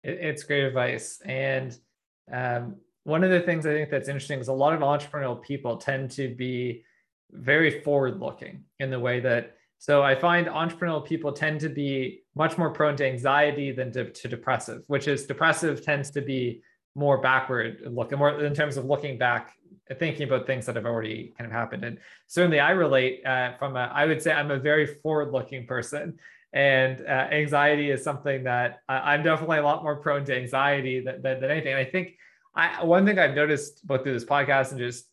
it, 0.03 0.17
it's 0.21 0.43
great 0.43 0.63
advice. 0.63 1.21
And 1.25 1.77
um, 2.31 2.75
one 3.03 3.23
of 3.23 3.31
the 3.31 3.41
things 3.41 3.65
I 3.65 3.73
think 3.73 3.89
that's 3.89 4.07
interesting 4.07 4.39
is 4.39 4.47
a 4.47 4.53
lot 4.53 4.73
of 4.73 4.79
entrepreneurial 4.81 5.41
people 5.41 5.77
tend 5.77 6.11
to 6.11 6.33
be 6.35 6.83
very 7.31 7.81
forward 7.81 8.19
looking 8.19 8.63
in 8.79 8.89
the 8.89 8.99
way 8.99 9.19
that 9.21 9.55
So 9.81 10.03
I 10.03 10.13
find 10.13 10.45
entrepreneurial 10.45 11.03
people 11.03 11.31
tend 11.31 11.59
to 11.61 11.69
be 11.69 12.21
much 12.35 12.55
more 12.55 12.69
prone 12.69 12.95
to 12.97 13.05
anxiety 13.07 13.71
than 13.71 13.91
to, 13.93 14.11
to 14.11 14.27
depressive, 14.27 14.83
which 14.85 15.07
is 15.07 15.25
depressive 15.25 15.83
tends 15.83 16.11
to 16.11 16.21
be 16.21 16.61
more 16.93 17.17
backward 17.17 17.81
looking, 17.87 18.19
more 18.19 18.43
in 18.45 18.53
terms 18.53 18.77
of 18.77 18.85
looking 18.85 19.17
back, 19.17 19.55
thinking 19.97 20.27
about 20.27 20.45
things 20.45 20.67
that 20.67 20.75
have 20.75 20.85
already 20.85 21.33
kind 21.35 21.47
of 21.47 21.51
happened. 21.51 21.83
And 21.83 21.97
certainly 22.27 22.59
I 22.59 22.71
relate 22.71 23.25
uh, 23.25 23.57
from 23.57 23.75
a, 23.75 23.89
I 23.91 24.05
would 24.05 24.21
say 24.21 24.31
I'm 24.31 24.51
a 24.51 24.59
very 24.59 24.85
forward 24.85 25.31
looking 25.31 25.65
person. 25.65 26.19
And 26.53 27.05
uh, 27.07 27.27
anxiety 27.31 27.91
is 27.91 28.03
something 28.03 28.43
that 28.43 28.79
I, 28.89 29.15
am 29.15 29.23
definitely 29.23 29.59
a 29.59 29.63
lot 29.63 29.83
more 29.83 29.95
prone 29.95 30.25
to 30.25 30.35
anxiety 30.35 30.99
than, 30.99 31.21
than, 31.21 31.39
than 31.39 31.49
anything. 31.49 31.73
And 31.73 31.79
I 31.79 31.85
think 31.85 32.15
I, 32.53 32.83
one 32.83 33.05
thing 33.05 33.19
I've 33.19 33.35
noticed 33.35 33.87
both 33.87 34.03
through 34.03 34.13
this 34.13 34.25
podcast 34.25 34.71
and 34.71 34.79
just 34.79 35.05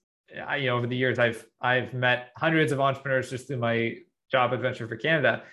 I, 0.47 0.57
you 0.57 0.67
know 0.69 0.77
over 0.77 0.87
the 0.87 0.97
years 0.97 1.19
I've 1.19 1.47
I've 1.61 1.95
met 1.95 2.31
hundreds 2.37 2.73
of 2.73 2.81
entrepreneurs 2.81 3.31
just 3.31 3.47
through 3.47 3.59
my 3.59 3.97
job 4.31 4.53
adventure 4.53 4.89
for 4.89 4.97
Canada. 4.97 5.45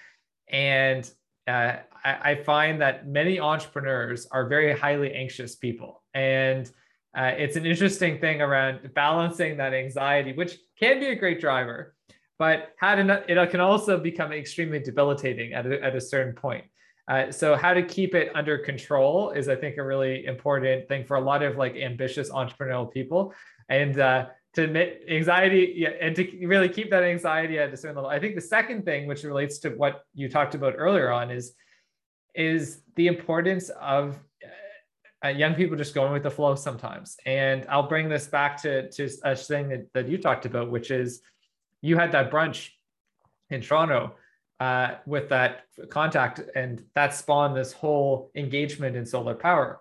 And 0.50 1.10
uh, 1.48 1.78
I, 2.04 2.32
I, 2.32 2.36
find 2.44 2.82
that 2.82 3.08
many 3.08 3.40
entrepreneurs 3.40 4.28
are 4.32 4.48
very 4.48 4.78
highly 4.78 5.14
anxious 5.14 5.56
people. 5.56 6.04
And 6.14 6.70
uh, 7.16 7.32
it's 7.38 7.56
an 7.56 7.66
interesting 7.66 8.20
thing 8.20 8.42
around 8.42 8.94
balancing 8.94 9.58
that 9.58 9.74
anxiety, 9.74 10.34
which 10.34 10.58
can 10.80 11.00
be 11.00 11.08
a 11.08 11.16
great 11.16 11.40
driver, 11.40 11.95
but 12.38 12.74
how 12.78 12.96
to, 12.96 13.24
it 13.28 13.50
can 13.50 13.60
also 13.60 13.98
become 13.98 14.32
extremely 14.32 14.80
debilitating 14.80 15.54
at 15.54 15.66
a, 15.66 15.84
at 15.84 15.96
a 15.96 16.02
certain 16.02 16.34
point. 16.34 16.66
Uh, 17.08 17.32
so 17.32 17.56
how 17.56 17.74
to 17.74 17.84
keep 17.84 18.16
it 18.16 18.32
under 18.36 18.58
control 18.58 19.30
is, 19.32 19.48
I 19.48 19.56
think, 19.56 19.78
a 19.78 19.84
really 19.84 20.26
important 20.26 20.88
thing 20.88 21.06
for 21.06 21.18
a 21.18 21.22
lot 21.22 21.44
of 21.44 21.56
like 21.56 21.76
ambitious 21.76 22.32
entrepreneurial 22.32 22.92
people. 22.92 23.34
And 23.70 24.00
uh, 24.00 24.28
to 24.56 24.64
admit 24.64 25.04
anxiety 25.10 25.74
yeah, 25.76 25.90
and 26.02 26.16
to 26.16 26.48
really 26.48 26.70
keep 26.70 26.90
that 26.90 27.04
anxiety 27.04 27.60
at 27.60 27.74
a 27.74 27.78
certain 27.78 27.98
level. 27.98 28.10
I 28.10 28.20
think 28.20 28.36
the 28.36 28.42
second 28.42 28.86
thing, 28.86 29.06
which 29.06 29.24
relates 29.24 29.60
to 29.60 29.70
what 29.72 30.04
you 30.14 30.30
talked 30.30 30.56
about 30.56 30.74
earlier 30.78 31.12
on, 31.12 31.30
is 31.30 31.54
is 32.34 32.82
the 32.96 33.08
importance 33.08 33.70
of 33.80 34.18
uh, 35.24 35.30
young 35.30 35.56
people 35.56 35.78
just 35.78 35.94
going 35.94 36.12
with 36.12 36.24
the 36.24 36.32
flow 36.32 36.56
sometimes. 36.56 37.18
And 37.26 37.66
I'll 37.70 37.88
bring 37.88 38.10
this 38.10 38.28
back 38.28 38.62
to 38.64 38.90
to 38.92 39.10
a 39.24 39.36
thing 39.36 39.70
that, 39.70 39.94
that 39.94 40.08
you 40.08 40.18
talked 40.18 40.46
about, 40.46 40.72
which 40.72 40.90
is 40.90 41.22
you 41.86 41.98
had 41.98 42.12
that 42.14 42.32
brunch 42.32 42.70
in 43.50 43.62
Toronto 43.62 44.16
uh, 44.60 44.96
with 45.06 45.30
that 45.30 45.66
contact, 45.90 46.42
and 46.56 46.84
that 46.96 47.14
spawned 47.14 47.56
this 47.56 47.72
whole 47.72 48.32
engagement 48.36 48.96
in 48.96 49.06
solar 49.06 49.36
power. 49.36 49.80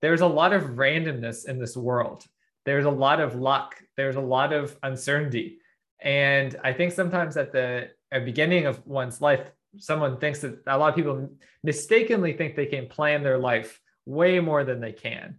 There's 0.00 0.22
a 0.22 0.26
lot 0.26 0.52
of 0.52 0.62
randomness 0.84 1.46
in 1.46 1.58
this 1.58 1.76
world. 1.76 2.24
There's 2.64 2.86
a 2.86 2.90
lot 2.90 3.20
of 3.20 3.34
luck. 3.34 3.82
There's 3.96 4.16
a 4.16 4.20
lot 4.20 4.52
of 4.52 4.76
uncertainty. 4.82 5.58
And 6.00 6.56
i 6.62 6.72
think 6.72 6.92
sometimes 6.92 7.36
at 7.36 7.52
the 7.52 7.90
beginning 8.24 8.66
of 8.66 8.86
one's 8.86 9.20
life 9.20 9.50
someone 9.78 10.18
thinks 10.18 10.40
that 10.40 10.62
a 10.66 10.78
lot 10.78 10.90
of 10.90 10.94
people 10.94 11.30
mistakenly 11.62 12.32
think 12.32 12.54
they 12.54 12.66
can 12.66 12.86
plan 12.86 13.22
their 13.22 13.38
life 13.38 13.80
way 14.06 14.38
more 14.38 14.62
than 14.64 14.80
they 14.80 14.92
can. 14.92 15.36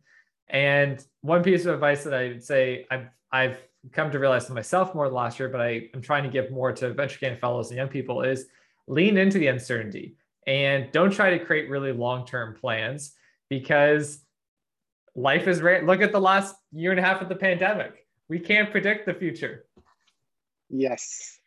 And 0.50 1.06
one 1.22 1.44
piece 1.44 1.66
of 1.66 1.74
advice 1.74 2.04
that 2.04 2.14
i 2.14 2.28
would 2.30 2.44
say 2.44 2.86
i've 2.92 3.08
i've 3.32 3.58
come 3.92 4.12
to 4.12 4.20
realize 4.20 4.50
myself 4.50 4.96
more 4.96 5.10
last 5.10 5.40
year 5.40 5.50
but 5.50 5.62
i 5.62 5.88
am 5.94 6.02
trying 6.02 6.24
to 6.24 6.30
give 6.30 6.52
more 6.52 6.72
to 6.72 6.94
venture 6.94 7.20
capital 7.20 7.40
fellows 7.40 7.70
and 7.70 7.78
young 7.78 7.88
people 7.88 8.22
is 8.22 8.48
lean 8.88 9.18
into 9.18 9.38
the 9.38 9.48
uncertainty 9.48 10.16
and 10.48 10.92
don't 10.92 11.12
try 11.12 11.30
to 11.32 11.44
create 11.44 11.70
really 11.70 11.92
long-term 11.92 12.56
plans 12.56 13.14
because 13.50 14.20
life 15.16 15.48
is 15.48 15.62
rare. 15.62 15.84
Look 15.84 16.02
at 16.02 16.12
the 16.12 16.22
last 16.22 16.56
year 16.72 16.92
and 16.92 17.00
a 17.00 17.04
half 17.04 17.22
of 17.22 17.30
the 17.30 17.36
pandemic. 17.36 18.06
We 18.28 18.40
can't 18.40 18.72
predict 18.72 19.06
the 19.06 19.14
future. 19.14 19.66
Yes, 20.70 21.40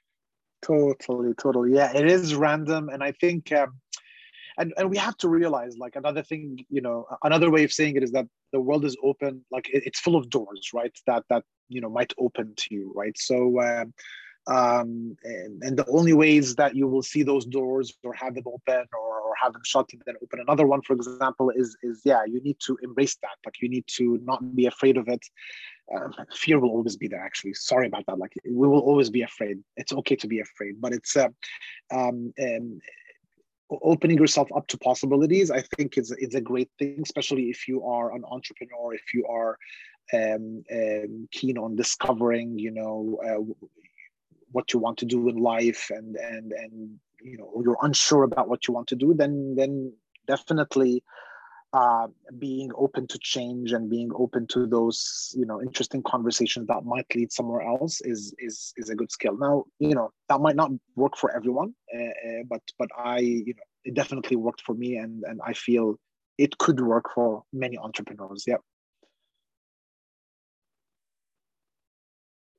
totally, 0.62 1.34
totally. 1.34 1.74
Yeah, 1.74 1.96
it 1.96 2.06
is 2.06 2.34
random, 2.34 2.88
and 2.88 3.02
I 3.02 3.12
think, 3.12 3.52
um, 3.52 3.74
and 4.58 4.74
and 4.76 4.90
we 4.90 4.96
have 4.96 5.16
to 5.18 5.28
realize 5.28 5.78
like 5.78 5.96
another 5.96 6.22
thing, 6.22 6.64
you 6.68 6.80
know, 6.80 7.06
another 7.22 7.50
way 7.50 7.64
of 7.64 7.72
saying 7.72 7.96
it 7.96 8.02
is 8.02 8.12
that 8.12 8.26
the 8.52 8.60
world 8.60 8.84
is 8.84 8.96
open, 9.02 9.44
like 9.50 9.68
it, 9.70 9.84
it's 9.86 10.00
full 10.00 10.16
of 10.16 10.28
doors, 10.28 10.70
right? 10.74 10.96
That 11.06 11.24
that 11.30 11.44
you 11.68 11.80
know 11.80 11.88
might 11.88 12.12
open 12.18 12.54
to 12.56 12.74
you, 12.74 12.92
right? 12.94 13.16
So. 13.16 13.60
Um, 13.60 13.94
um, 14.46 15.14
and, 15.24 15.62
and, 15.62 15.76
the 15.76 15.84
only 15.90 16.14
ways 16.14 16.54
that 16.54 16.74
you 16.74 16.88
will 16.88 17.02
see 17.02 17.22
those 17.22 17.44
doors 17.44 17.92
or 18.02 18.14
have 18.14 18.34
them 18.34 18.44
open 18.46 18.86
or, 18.94 19.20
or 19.20 19.34
have 19.42 19.52
them 19.52 19.60
shut 19.62 19.86
and 19.92 20.00
then 20.06 20.14
open 20.22 20.40
another 20.40 20.66
one 20.66 20.80
for 20.80 20.94
example 20.94 21.50
is 21.50 21.76
is 21.82 22.00
yeah 22.06 22.24
you 22.24 22.40
need 22.40 22.56
to 22.60 22.78
embrace 22.82 23.16
that 23.16 23.36
like 23.44 23.60
you 23.60 23.68
need 23.68 23.84
to 23.86 24.18
not 24.24 24.56
be 24.56 24.64
afraid 24.64 24.96
of 24.96 25.06
it 25.06 25.20
um, 25.94 26.14
fear 26.32 26.58
will 26.58 26.70
always 26.70 26.96
be 26.96 27.08
there 27.08 27.20
actually 27.20 27.52
sorry 27.52 27.88
about 27.88 28.06
that 28.06 28.18
like 28.18 28.32
we 28.46 28.66
will 28.66 28.80
always 28.80 29.10
be 29.10 29.20
afraid 29.20 29.58
it's 29.76 29.92
okay 29.92 30.16
to 30.16 30.26
be 30.26 30.40
afraid 30.40 30.80
but 30.80 30.94
it's 30.94 31.14
uh, 31.14 31.28
um, 31.92 32.32
opening 33.82 34.18
yourself 34.18 34.48
up 34.56 34.66
to 34.66 34.78
possibilities 34.78 35.50
i 35.50 35.62
think 35.76 35.98
is, 35.98 36.10
is 36.12 36.34
a 36.34 36.40
great 36.40 36.70
thing 36.78 37.00
especially 37.02 37.44
if 37.44 37.68
you 37.68 37.84
are 37.84 38.14
an 38.14 38.24
entrepreneur 38.30 38.94
if 38.94 39.14
you 39.14 39.26
are 39.26 39.58
um, 40.14 40.64
um, 40.72 41.28
keen 41.30 41.58
on 41.58 41.76
discovering 41.76 42.58
you 42.58 42.70
know 42.70 43.18
uh, 43.26 43.68
what 44.52 44.72
you 44.72 44.78
want 44.80 44.98
to 44.98 45.04
do 45.04 45.28
in 45.28 45.36
life 45.36 45.90
and 45.90 46.16
and 46.16 46.52
and 46.52 46.98
you 47.20 47.36
know 47.36 47.60
you're 47.62 47.76
unsure 47.82 48.22
about 48.22 48.48
what 48.48 48.66
you 48.66 48.74
want 48.74 48.88
to 48.88 48.96
do 48.96 49.12
then 49.14 49.54
then 49.56 49.92
definitely 50.26 51.02
uh, 51.72 52.06
being 52.38 52.70
open 52.76 53.06
to 53.06 53.18
change 53.18 53.72
and 53.72 53.90
being 53.90 54.10
open 54.14 54.46
to 54.46 54.66
those 54.66 55.34
you 55.36 55.44
know 55.44 55.60
interesting 55.60 56.02
conversations 56.02 56.66
that 56.66 56.84
might 56.84 57.06
lead 57.14 57.30
somewhere 57.30 57.62
else 57.62 58.00
is 58.02 58.34
is 58.38 58.72
is 58.76 58.88
a 58.88 58.94
good 58.94 59.10
skill. 59.10 59.36
Now 59.36 59.64
you 59.78 59.94
know 59.94 60.10
that 60.28 60.40
might 60.40 60.56
not 60.56 60.70
work 60.96 61.16
for 61.16 61.34
everyone 61.34 61.74
uh, 61.94 61.98
uh, 61.98 62.42
but 62.48 62.62
but 62.78 62.88
i 62.96 63.18
you 63.18 63.54
know 63.54 63.62
it 63.84 63.94
definitely 63.94 64.36
worked 64.36 64.62
for 64.62 64.74
me 64.74 64.96
and 64.96 65.22
and 65.24 65.40
i 65.44 65.52
feel 65.52 65.96
it 66.38 66.56
could 66.58 66.80
work 66.80 67.06
for 67.14 67.42
many 67.52 67.76
entrepreneurs. 67.78 68.44
Yeah 68.46 68.56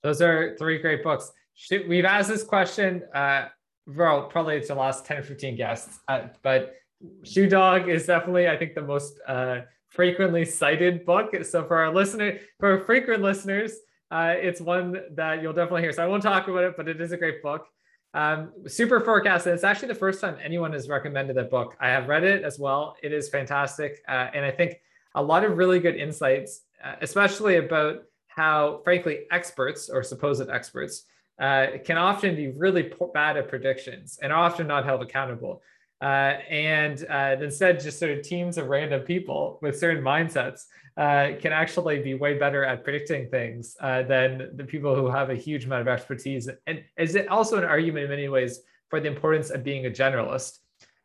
those 0.04 0.22
are 0.22 0.56
three 0.58 0.78
great 0.80 1.04
books. 1.04 1.32
We've 1.72 2.06
asked 2.06 2.30
this 2.30 2.44
question, 2.44 3.04
uh, 3.14 3.48
well, 3.86 4.24
probably 4.24 4.58
it's 4.58 4.70
the 4.70 4.76
last 4.76 5.06
10 5.06 5.18
or 5.18 5.24
15 5.24 5.56
guests, 5.58 6.00
uh, 6.08 6.28
but 6.42 6.76
Shoe 7.24 7.48
Dog 7.48 7.90
is 7.90 8.06
definitely, 8.06 8.48
I 8.48 8.58
think, 8.58 8.76
the 8.76 8.82
most 8.82 9.20
uh, 9.28 9.62
frequently 9.88 10.46
cited 10.46 11.06
book. 11.06 11.34
So 11.44 11.64
for 11.64 11.78
our 11.78 11.94
listener, 11.94 12.40
for 12.60 12.80
frequent 12.86 13.22
listeners, 13.24 13.74
uh, 14.12 14.34
it's 14.38 14.60
one 14.60 14.98
that 15.16 15.42
you'll 15.42 15.54
definitely 15.54 15.82
hear. 15.82 15.92
So 15.92 16.04
I 16.04 16.08
won't 16.08 16.24
talk 16.24 16.48
about 16.48 16.64
it, 16.64 16.76
but 16.78 16.88
it 16.88 17.00
is 17.00 17.12
a 17.12 17.18
great 17.18 17.42
book. 17.42 17.68
Um, 18.14 18.52
super 18.68 19.00
forecast. 19.00 19.46
It's 19.46 19.64
actually 19.64 19.90
the 19.90 19.96
first 19.96 20.20
time 20.20 20.38
anyone 20.44 20.74
has 20.74 20.90
recommended 20.90 21.36
that 21.38 21.52
book. 21.52 21.76
I 21.80 21.90
have 21.90 22.08
read 22.08 22.24
it 22.24 22.44
as 22.44 22.58
well. 22.58 22.96
It 23.04 23.14
is 23.14 23.30
fantastic, 23.30 24.02
uh, 24.08 24.28
and 24.34 24.44
I 24.44 24.52
think 24.52 24.80
a 25.16 25.22
lot 25.22 25.44
of 25.44 25.58
really 25.58 25.80
good 25.80 25.96
insights, 25.96 26.62
uh, 26.84 26.96
especially 27.02 27.58
about 27.58 28.04
how, 28.28 28.82
frankly, 28.84 29.26
experts 29.32 29.90
or 29.90 30.02
supposed 30.02 30.50
experts 30.50 31.06
uh, 31.40 31.68
can 31.86 31.98
often 31.98 32.36
be 32.36 32.50
really 32.50 32.92
bad 33.14 33.38
at 33.38 33.48
predictions 33.48 34.18
and 34.22 34.34
are 34.34 34.40
often 34.40 34.66
not 34.66 34.86
held 34.86 35.04
accountable. 35.04 35.62
Uh, 36.02 36.38
and 36.50 37.06
uh, 37.10 37.36
instead, 37.42 37.80
just 37.80 38.00
sort 38.00 38.12
of 38.12 38.22
teams 38.24 38.58
of 38.58 38.68
random 38.68 39.02
people 39.02 39.60
with 39.62 39.78
certain 39.78 40.04
mindsets 40.04 40.62
uh, 40.98 41.38
can 41.40 41.52
actually 41.52 42.02
be 42.02 42.14
way 42.14 42.38
better 42.38 42.64
at 42.64 42.84
predicting 42.84 43.30
things 43.30 43.76
uh, 43.82 44.04
than 44.04 44.50
the 44.56 44.64
people 44.64 44.96
who 44.96 45.10
have 45.10 45.30
a 45.30 45.36
huge 45.36 45.66
amount 45.66 45.82
of 45.82 45.88
expertise. 45.88 46.50
And 46.68 46.84
is 46.98 47.16
it 47.16 47.28
also 47.28 47.58
an 47.58 47.64
argument 47.64 48.06
in 48.06 48.10
many 48.10 48.28
ways 48.30 48.62
for 48.90 49.00
the 49.00 49.08
importance 49.08 49.50
of 49.50 49.64
being 49.64 49.86
a 49.86 49.90
generalist? 49.90 50.60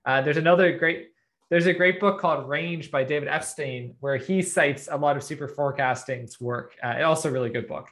Uh, 0.05 0.21
there's 0.21 0.37
another 0.37 0.77
great 0.77 1.09
there's 1.51 1.67
a 1.67 1.75
great 1.75 2.01
book 2.01 2.21
called 2.21 2.49
Range 2.49 2.91
by 2.91 3.05
David 3.05 3.29
Epstein, 3.29 3.95
where 4.01 4.17
he 4.17 4.43
cites 4.43 4.89
a 4.91 4.97
lot 4.97 5.17
of 5.17 5.23
super 5.23 5.47
forecasting's 5.47 6.41
work. 6.41 6.75
Uh, 6.83 7.03
also 7.05 7.29
a 7.29 7.33
really 7.33 7.51
good 7.51 7.69
book. 7.69 7.89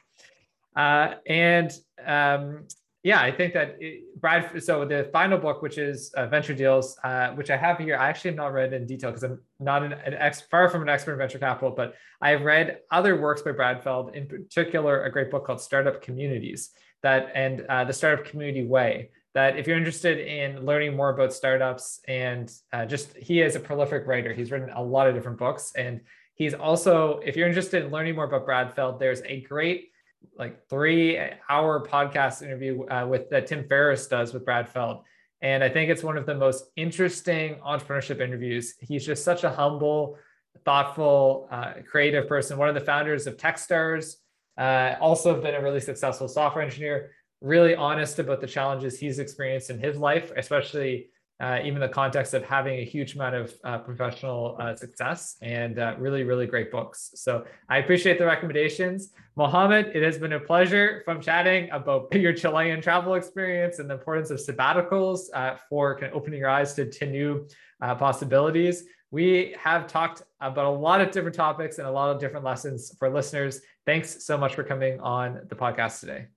Uh, 0.75 1.13
and 1.27 1.71
um, 2.03 2.67
yeah, 3.03 3.21
I 3.21 3.31
think 3.31 3.53
that 3.53 3.75
it, 3.81 4.19
Brad. 4.21 4.63
So 4.63 4.85
the 4.85 5.09
final 5.11 5.37
book, 5.37 5.61
which 5.61 5.77
is 5.77 6.13
uh, 6.13 6.25
Venture 6.27 6.53
Deals, 6.53 6.97
uh, 7.03 7.31
which 7.31 7.49
I 7.49 7.57
have 7.57 7.77
here, 7.77 7.97
I 7.97 8.07
actually 8.07 8.31
have 8.31 8.37
not 8.37 8.53
read 8.53 8.71
in 8.71 8.85
detail 8.85 9.11
because 9.11 9.23
I'm 9.23 9.41
not 9.59 9.83
an, 9.83 9.91
an 9.91 10.13
ex, 10.13 10.41
far 10.41 10.69
from 10.69 10.81
an 10.81 10.89
expert 10.89 11.11
in 11.13 11.17
venture 11.17 11.37
capital, 11.37 11.71
but 11.71 11.95
I 12.21 12.29
have 12.29 12.43
read 12.43 12.79
other 12.91 13.19
works 13.19 13.41
by 13.41 13.51
Brad 13.51 13.83
Feld, 13.83 14.15
in 14.15 14.27
particular 14.27 15.03
a 15.03 15.11
great 15.11 15.29
book 15.29 15.45
called 15.45 15.59
Startup 15.59 16.01
Communities 16.01 16.71
that 17.01 17.31
and 17.35 17.65
uh, 17.67 17.83
the 17.83 17.93
Startup 17.93 18.25
Community 18.25 18.65
Way. 18.65 19.09
That 19.33 19.57
if 19.57 19.67
you're 19.67 19.77
interested 19.77 20.19
in 20.19 20.63
learning 20.63 20.95
more 20.95 21.09
about 21.09 21.33
startups 21.33 21.99
and 22.07 22.51
uh, 22.71 22.85
just 22.85 23.17
he 23.17 23.41
is 23.41 23.55
a 23.55 23.59
prolific 23.59 24.07
writer, 24.07 24.31
he's 24.31 24.51
written 24.51 24.69
a 24.69 24.81
lot 24.81 25.07
of 25.07 25.15
different 25.15 25.39
books, 25.39 25.73
and 25.75 26.01
he's 26.35 26.53
also 26.53 27.19
if 27.25 27.35
you're 27.35 27.47
interested 27.47 27.83
in 27.83 27.91
learning 27.91 28.15
more 28.15 28.25
about 28.25 28.45
Brad 28.45 28.73
Feld, 28.75 28.99
there's 28.99 29.21
a 29.25 29.41
great 29.41 29.89
like 30.37 30.67
three 30.69 31.19
hour 31.49 31.85
podcast 31.85 32.41
interview 32.41 32.85
uh, 32.87 33.05
with 33.07 33.29
that 33.29 33.47
Tim 33.47 33.67
Ferriss 33.67 34.07
does 34.07 34.33
with 34.33 34.45
Brad 34.45 34.69
Feld. 34.69 35.03
And 35.41 35.63
I 35.63 35.69
think 35.69 35.89
it's 35.89 36.03
one 36.03 36.17
of 36.17 36.25
the 36.25 36.35
most 36.35 36.65
interesting 36.75 37.55
entrepreneurship 37.55 38.21
interviews. 38.21 38.75
He's 38.79 39.05
just 39.05 39.25
such 39.25 39.43
a 39.43 39.49
humble, 39.49 40.17
thoughtful, 40.63 41.47
uh, 41.51 41.73
creative 41.85 42.27
person. 42.27 42.57
One 42.57 42.69
of 42.69 42.75
the 42.75 42.81
founders 42.81 43.27
of 43.27 43.35
Techstars, 43.35 44.15
uh, 44.57 44.95
also 45.01 45.41
been 45.41 45.55
a 45.55 45.61
really 45.61 45.81
successful 45.81 46.27
software 46.27 46.63
engineer. 46.63 47.11
really 47.41 47.75
honest 47.75 48.19
about 48.19 48.39
the 48.39 48.47
challenges 48.47 48.97
he's 48.97 49.19
experienced 49.19 49.69
in 49.69 49.77
his 49.77 49.97
life, 49.97 50.31
especially 50.37 51.09
uh, 51.39 51.59
even 51.63 51.79
the 51.79 51.89
context 51.89 52.33
of 52.33 52.43
having 52.43 52.79
a 52.79 52.85
huge 52.85 53.15
amount 53.15 53.35
of 53.35 53.53
uh, 53.63 53.77
professional 53.79 54.55
uh, 54.59 54.75
success 54.75 55.35
and 55.41 55.79
uh, 55.79 55.95
really, 55.97 56.23
really 56.23 56.45
great 56.45 56.71
books. 56.71 57.11
So 57.15 57.45
I 57.69 57.79
appreciate 57.79 58.17
the 58.17 58.25
recommendations. 58.25 59.11
Mohammed, 59.35 59.87
it 59.95 60.03
has 60.03 60.17
been 60.17 60.33
a 60.33 60.39
pleasure 60.39 61.01
from 61.05 61.19
chatting 61.19 61.69
about 61.71 62.13
your 62.13 62.33
Chilean 62.33 62.81
travel 62.81 63.15
experience 63.15 63.79
and 63.79 63.89
the 63.89 63.95
importance 63.95 64.29
of 64.29 64.39
sabbaticals 64.39 65.21
uh, 65.33 65.55
for 65.69 65.99
kind 65.99 66.11
of 66.11 66.17
opening 66.17 66.39
your 66.39 66.49
eyes 66.49 66.73
to, 66.75 66.89
to 66.89 67.05
new 67.05 67.47
uh, 67.81 67.95
possibilities. 67.95 68.85
We 69.11 69.55
have 69.59 69.87
talked 69.87 70.23
about 70.41 70.65
a 70.65 70.69
lot 70.69 71.01
of 71.01 71.11
different 71.11 71.35
topics 71.35 71.77
and 71.77 71.87
a 71.87 71.91
lot 71.91 72.09
of 72.09 72.19
different 72.19 72.45
lessons 72.45 72.95
for 72.97 73.09
listeners. 73.09 73.61
Thanks 73.85 74.25
so 74.25 74.37
much 74.37 74.55
for 74.55 74.63
coming 74.63 74.99
on 75.01 75.41
the 75.49 75.55
podcast 75.55 75.99
today. 75.99 76.27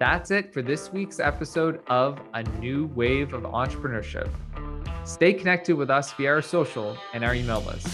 That's 0.00 0.30
it 0.30 0.54
for 0.54 0.62
this 0.62 0.90
week's 0.90 1.20
episode 1.20 1.82
of 1.88 2.18
A 2.32 2.42
New 2.58 2.86
Wave 2.94 3.34
of 3.34 3.42
Entrepreneurship. 3.42 4.30
Stay 5.04 5.34
connected 5.34 5.76
with 5.76 5.90
us 5.90 6.10
via 6.14 6.30
our 6.30 6.40
social 6.40 6.96
and 7.12 7.22
our 7.22 7.34
email 7.34 7.60
list. 7.60 7.86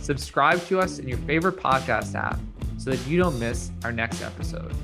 Subscribe 0.00 0.60
to 0.66 0.80
us 0.80 0.98
in 0.98 1.06
your 1.06 1.18
favorite 1.18 1.56
podcast 1.58 2.16
app 2.16 2.40
so 2.78 2.90
that 2.90 3.06
you 3.06 3.16
don't 3.16 3.38
miss 3.38 3.70
our 3.84 3.92
next 3.92 4.22
episode. 4.22 4.74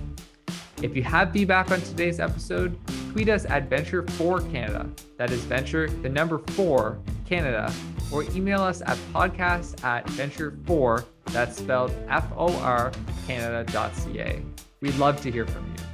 If 0.80 0.94
you 0.94 1.02
have 1.02 1.32
feedback 1.32 1.72
on 1.72 1.80
today's 1.80 2.20
episode, 2.20 2.78
tweet 3.10 3.28
us 3.28 3.44
at 3.46 3.68
Venture4Canada. 3.68 4.88
That 5.16 5.32
is 5.32 5.40
Venture, 5.40 5.88
the 5.88 6.08
number 6.08 6.38
four, 6.38 7.00
Canada, 7.26 7.72
or 8.12 8.22
email 8.36 8.60
us 8.60 8.82
at 8.82 8.96
podcast 9.12 9.82
at 9.82 10.06
Venture4, 10.06 11.04
that's 11.24 11.56
spelled 11.56 11.92
F 12.08 12.26
O 12.36 12.56
R, 12.58 12.92
Canada.ca. 13.26 14.42
We'd 14.80 14.94
love 14.94 15.20
to 15.22 15.30
hear 15.32 15.44
from 15.44 15.66
you. 15.66 15.91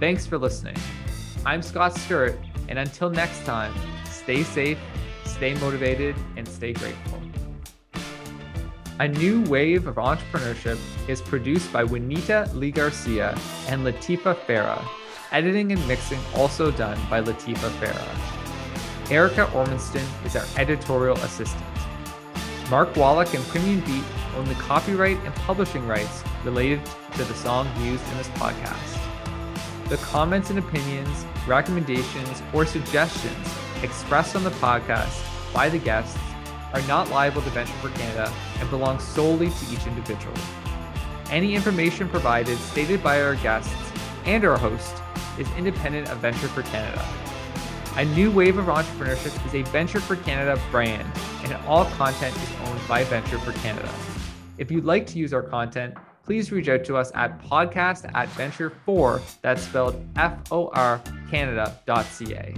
Thanks 0.00 0.26
for 0.26 0.38
listening. 0.38 0.76
I'm 1.44 1.60
Scott 1.60 1.92
Stirrett, 1.92 2.38
and 2.70 2.78
until 2.78 3.10
next 3.10 3.44
time, 3.44 3.74
stay 4.06 4.42
safe, 4.42 4.78
stay 5.26 5.52
motivated, 5.56 6.16
and 6.38 6.48
stay 6.48 6.72
grateful. 6.72 7.20
A 8.98 9.08
New 9.08 9.42
Wave 9.42 9.86
of 9.86 9.96
Entrepreneurship 9.96 10.78
is 11.06 11.20
produced 11.20 11.70
by 11.70 11.84
Juanita 11.84 12.50
Lee 12.54 12.70
Garcia 12.70 13.38
and 13.68 13.84
Latifa 13.84 14.34
Farah. 14.46 14.82
Editing 15.32 15.70
and 15.70 15.86
mixing 15.86 16.18
also 16.34 16.70
done 16.70 16.98
by 17.10 17.20
Latifa 17.20 17.68
Farah. 17.78 19.10
Erica 19.10 19.44
Ormanston 19.52 20.06
is 20.24 20.34
our 20.34 20.46
editorial 20.56 21.18
assistant. 21.18 21.62
Mark 22.70 22.96
Wallach 22.96 23.34
and 23.34 23.44
Premium 23.48 23.80
Beat 23.80 24.04
own 24.34 24.46
the 24.46 24.54
copyright 24.54 25.18
and 25.26 25.34
publishing 25.34 25.86
rights 25.86 26.24
related 26.42 26.80
to 27.16 27.24
the 27.24 27.34
song 27.34 27.68
used 27.84 28.08
in 28.12 28.16
this 28.16 28.28
podcast. 28.28 29.09
The 29.90 29.96
comments 29.96 30.50
and 30.50 30.58
opinions, 30.60 31.26
recommendations, 31.48 32.44
or 32.54 32.64
suggestions 32.64 33.48
expressed 33.82 34.36
on 34.36 34.44
the 34.44 34.50
podcast 34.50 35.20
by 35.52 35.68
the 35.68 35.78
guests 35.78 36.16
are 36.72 36.82
not 36.82 37.10
liable 37.10 37.42
to 37.42 37.50
Venture 37.50 37.72
for 37.82 37.88
Canada 37.98 38.32
and 38.60 38.70
belong 38.70 39.00
solely 39.00 39.50
to 39.50 39.72
each 39.72 39.84
individual. 39.88 40.32
Any 41.28 41.56
information 41.56 42.08
provided 42.08 42.56
stated 42.58 43.02
by 43.02 43.20
our 43.20 43.34
guests 43.34 43.74
and 44.26 44.44
our 44.44 44.56
host 44.56 44.94
is 45.40 45.50
independent 45.58 46.08
of 46.08 46.18
Venture 46.18 46.46
for 46.46 46.62
Canada. 46.62 47.04
A 47.96 48.04
new 48.04 48.30
wave 48.30 48.58
of 48.58 48.66
entrepreneurship 48.66 49.44
is 49.44 49.54
a 49.56 49.62
Venture 49.72 49.98
for 49.98 50.14
Canada 50.14 50.60
brand, 50.70 51.10
and 51.42 51.52
all 51.66 51.86
content 51.86 52.36
is 52.36 52.68
owned 52.68 52.80
by 52.86 53.02
Venture 53.02 53.40
for 53.40 53.50
Canada. 53.54 53.92
If 54.56 54.70
you'd 54.70 54.84
like 54.84 55.08
to 55.08 55.18
use 55.18 55.34
our 55.34 55.42
content, 55.42 55.96
please 56.30 56.52
reach 56.52 56.68
out 56.68 56.84
to 56.84 56.96
us 56.96 57.10
at 57.16 57.42
podcast 57.42 58.08
at 58.14 58.28
venture4, 58.28 59.20
that's 59.42 59.62
spelled 59.62 60.00
F 60.14 60.38
O 60.52 60.68
R 60.68 61.02
Canada.ca. 61.28 62.54